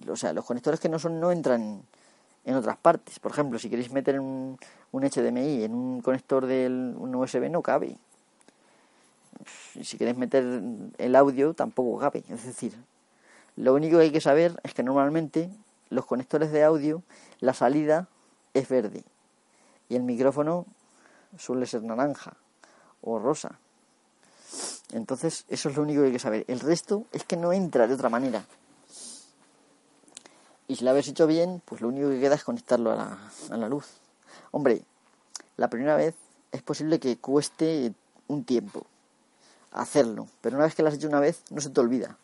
[0.08, 1.82] O sea, los conectores que no son no entran
[2.44, 3.18] en otras partes.
[3.18, 4.58] Por ejemplo, si queréis meter un,
[4.92, 7.96] un HDMI en un conector del un USB no cabe.
[9.82, 10.62] Si queréis meter
[10.98, 12.24] el audio tampoco cabe.
[12.28, 12.74] Es decir,
[13.56, 15.50] lo único que hay que saber es que normalmente
[15.90, 17.02] los conectores de audio,
[17.40, 18.08] la salida
[18.54, 19.04] es verde
[19.88, 20.66] y el micrófono
[21.36, 22.34] suele ser naranja
[23.02, 23.58] o rosa.
[24.92, 26.44] Entonces, eso es lo único que hay que saber.
[26.48, 28.44] El resto es que no entra de otra manera.
[30.68, 33.18] Y si lo habéis hecho bien, pues lo único que queda es conectarlo a la,
[33.50, 33.86] a la luz.
[34.52, 34.82] Hombre,
[35.56, 36.14] la primera vez
[36.52, 37.92] es posible que cueste
[38.28, 38.86] un tiempo
[39.72, 42.16] hacerlo, pero una vez que lo has hecho una vez, no se te olvida.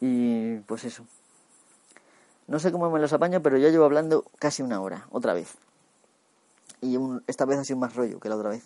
[0.00, 1.04] Y pues eso.
[2.46, 5.54] No sé cómo me los apaño, pero ya llevo hablando casi una hora, otra vez.
[6.80, 8.64] Y esta vez ha sido más rollo que la otra vez.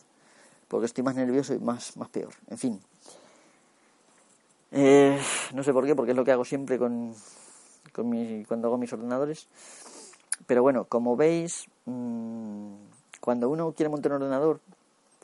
[0.69, 2.33] Porque estoy más nervioso y más, más peor.
[2.49, 2.81] En fin.
[4.73, 5.21] Eh,
[5.53, 7.15] no sé por qué, porque es lo que hago siempre con,
[7.93, 9.47] con mi, cuando hago mis ordenadores.
[10.47, 12.75] Pero bueno, como veis, mmm,
[13.21, 14.61] cuando uno quiere montar un ordenador,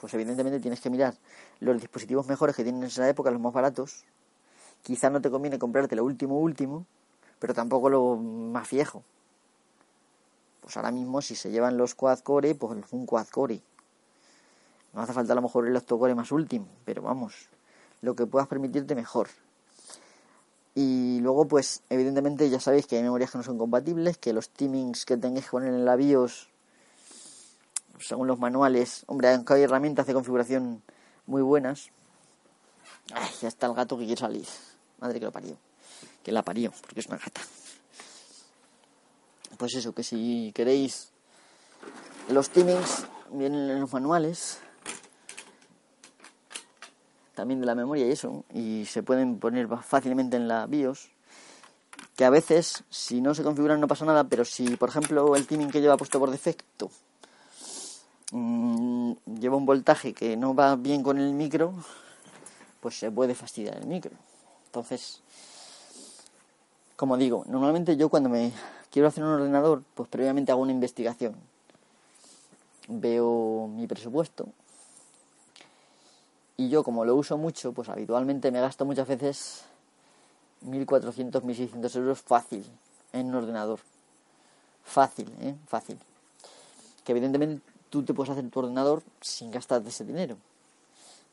[0.01, 1.15] pues evidentemente tienes que mirar
[1.59, 4.05] los dispositivos mejores que tienen en esa época, los más baratos.
[4.83, 6.87] Quizá no te conviene comprarte lo último último,
[7.39, 9.03] pero tampoco lo más viejo.
[10.61, 13.61] Pues ahora mismo si se llevan los quad core, pues un quad core.
[14.93, 17.49] No hace falta a lo mejor el octocore más último, pero vamos,
[18.01, 19.29] lo que puedas permitirte mejor.
[20.75, 24.51] Y luego, pues, evidentemente ya sabéis que hay memorias que no son compatibles, que los
[24.51, 26.49] timings que tengáis que poner en la BIOS,
[27.99, 30.83] según los manuales, hombre, aunque hay herramientas de configuración
[31.27, 31.91] muy buenas.
[33.13, 34.47] Ay, ya está el gato que quiere salir.
[34.99, 35.57] Madre que lo parió
[36.23, 37.41] que la parió, porque es una gata.
[39.57, 41.11] Pues eso, que si queréis
[42.29, 44.59] los timings vienen en los manuales
[47.41, 51.09] también de la memoria y eso, y se pueden poner fácilmente en la BIOS.
[52.17, 55.47] Que a veces, si no se configuran, no pasa nada, pero si, por ejemplo, el
[55.47, 56.91] timing que lleva puesto por defecto
[58.33, 61.75] mmm, lleva un voltaje que no va bien con el micro,
[62.81, 64.13] pues se puede fastidiar el micro.
[64.67, 65.21] Entonces,
[66.97, 68.53] como digo, normalmente yo cuando me
[68.91, 71.35] quiero hacer un ordenador, pues previamente hago una investigación.
[72.89, 74.49] Veo mi presupuesto.
[76.61, 79.63] Y yo como lo uso mucho, pues habitualmente me gasto muchas veces
[80.67, 82.67] 1.400, 1.600 euros fácil
[83.15, 83.81] en un ordenador.
[84.85, 85.55] Fácil, ¿eh?
[85.67, 85.99] Fácil.
[87.03, 90.37] Que evidentemente tú te puedes hacer tu ordenador sin gastarte ese dinero.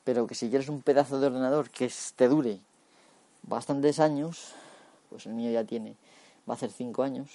[0.05, 2.61] Pero que si quieres un pedazo de ordenador que te dure
[3.43, 4.53] bastantes años,
[5.09, 5.97] pues el mío ya tiene,
[6.49, 7.27] va a ser cinco años.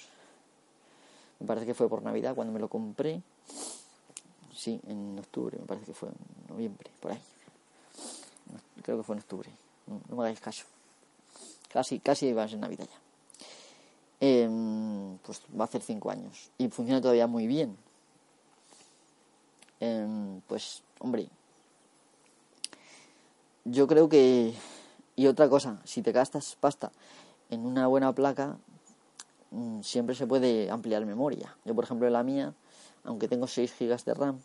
[1.39, 3.21] Me parece que fue por Navidad cuando me lo compré.
[4.51, 6.15] Sí, en octubre, me parece que fue en
[6.49, 7.21] noviembre, por ahí.
[8.83, 9.49] Creo que fue en octubre.
[9.87, 10.65] No, me hagáis caso.
[11.69, 12.99] Casi, casi va a ser Navidad ya.
[14.19, 16.51] Em, pues va a hacer cinco años.
[16.57, 17.75] Y funciona todavía muy bien.
[19.79, 21.27] Em, pues, hombre.
[23.65, 24.53] Yo creo que.
[25.15, 26.91] Y otra cosa, si te gastas pasta
[27.49, 28.57] en una buena placa
[29.51, 31.55] mm, siempre se puede ampliar memoria.
[31.65, 32.53] Yo, por ejemplo, en la mía,
[33.03, 34.39] aunque tengo 6 GB de RAM,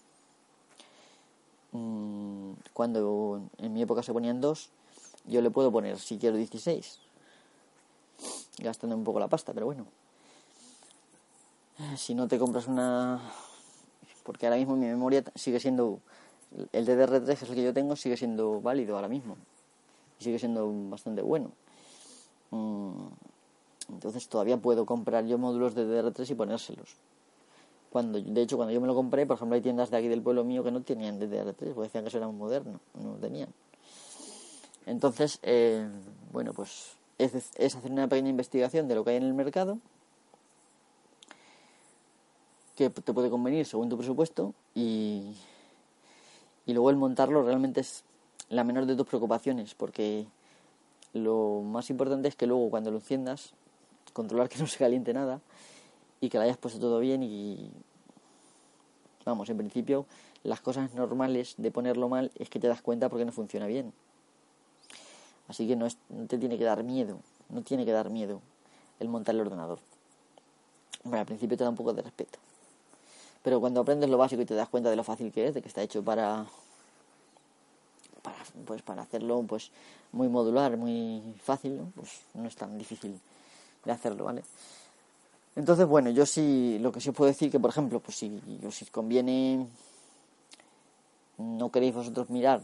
[1.72, 2.27] mm,
[2.78, 4.70] cuando en mi época se ponían 2,
[5.26, 7.00] yo le puedo poner, si quiero, 16.
[8.58, 9.84] Gastando un poco la pasta, pero bueno.
[11.96, 13.20] Si no te compras una
[14.22, 15.98] porque ahora mismo mi memoria sigue siendo,
[16.70, 19.36] el DDR3 que es el que yo tengo, sigue siendo válido ahora mismo,
[20.20, 21.50] y sigue siendo bastante bueno.
[22.52, 22.92] Mm,
[23.88, 26.94] entonces todavía puedo comprar yo módulos de DDR3 y ponérselos.
[27.98, 30.22] Cuando, de hecho, cuando yo me lo compré, por ejemplo, hay tiendas de aquí del
[30.22, 33.16] pueblo mío que no tenían DDR3, porque decían que eso era un moderno, no lo
[33.16, 33.48] tenían.
[34.86, 35.84] Entonces, eh,
[36.30, 39.80] bueno, pues es, hacer una pequeña investigación de lo que hay en el mercado
[42.76, 45.34] que te puede convenir según tu presupuesto y,
[46.66, 48.04] y luego el montarlo realmente es
[48.48, 50.24] la menor de tus preocupaciones porque
[51.14, 53.54] lo más importante es que luego cuando lo enciendas
[54.12, 55.40] controlar que no se caliente nada
[56.20, 57.70] y que lo hayas puesto todo bien y
[59.24, 60.06] vamos, en principio
[60.42, 63.92] las cosas normales de ponerlo mal es que te das cuenta porque no funciona bien.
[65.48, 68.40] Así que no, es, no te tiene que dar miedo, no tiene que dar miedo
[69.00, 69.78] el montar el ordenador.
[71.04, 72.38] Bueno, al principio te da un poco de respeto.
[73.42, 75.62] Pero cuando aprendes lo básico y te das cuenta de lo fácil que es, de
[75.62, 76.44] que está hecho para,
[78.22, 79.70] para pues para hacerlo pues
[80.12, 83.18] muy modular, muy fácil, pues no es tan difícil
[83.84, 84.42] de hacerlo, ¿vale?
[85.58, 88.40] Entonces, bueno, yo sí, lo que sí os puedo decir que, por ejemplo, pues si
[88.64, 89.66] os conviene,
[91.36, 92.62] no queréis vosotros mirar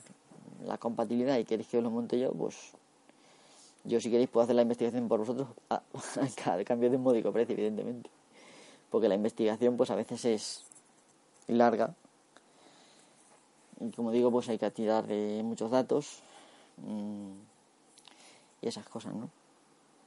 [0.64, 2.55] la compatibilidad y queréis que os lo monte yo, pues
[3.82, 7.32] yo si queréis puedo hacer la investigación por vosotros a, a cambio de un módico
[7.32, 8.09] precio, evidentemente.
[8.90, 10.64] Porque la investigación, pues a veces es
[11.49, 11.97] larga.
[13.80, 16.20] Y como digo, pues hay que tirar de muchos datos
[16.76, 17.32] mm,
[18.62, 19.30] y esas cosas, ¿no?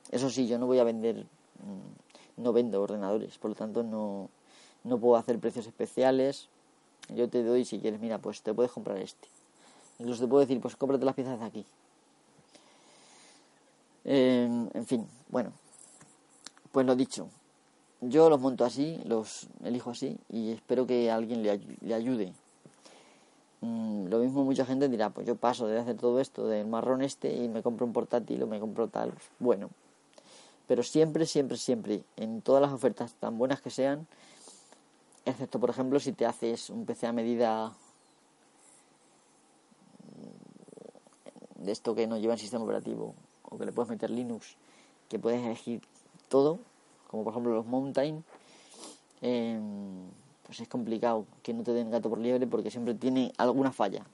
[0.10, 2.07] Eso sí, yo no voy a vender, mm,
[2.38, 4.30] no vendo ordenadores, por lo tanto no,
[4.84, 6.48] no puedo hacer precios especiales.
[7.10, 9.28] Yo te doy, si quieres, mira, pues te puedes comprar este.
[10.00, 11.66] Incluso te puedo decir, pues cómprate las piezas de aquí.
[14.06, 15.52] Em, en fin, bueno,
[16.72, 17.28] pues lo dicho.
[18.00, 22.32] Yo los monto así, los elijo así y espero que alguien le, le ayude.
[23.62, 27.02] Mm, lo mismo mucha gente dirá, pues yo paso de hacer todo esto del marrón
[27.02, 29.14] este y me compro un portátil o me compro tal.
[29.40, 29.70] Bueno,
[30.68, 34.06] pero siempre, siempre, siempre, en todas las ofertas tan buenas que sean,
[35.26, 37.74] excepto por ejemplo si te haces un PC a medida
[41.56, 44.56] de esto que no lleva el sistema operativo o que le puedes meter Linux,
[45.10, 45.82] que puedes elegir
[46.28, 46.60] todo,
[47.08, 48.24] como por ejemplo los Mountain,
[49.22, 50.10] em,
[50.44, 54.06] pues es complicado que no te den gato por liebre porque siempre tiene alguna falla.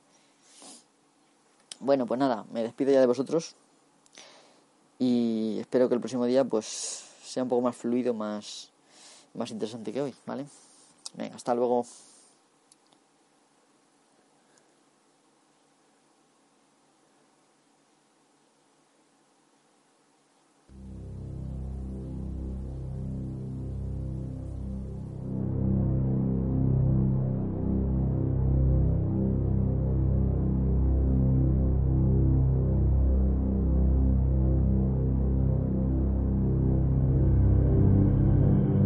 [1.80, 3.56] Bueno, pues nada, me despido ya de vosotros
[5.04, 8.70] y espero que el próximo día pues sea un poco más fluido, más,
[9.34, 10.46] más interesante que hoy, ¿vale?
[11.16, 11.86] Venga, hasta luego.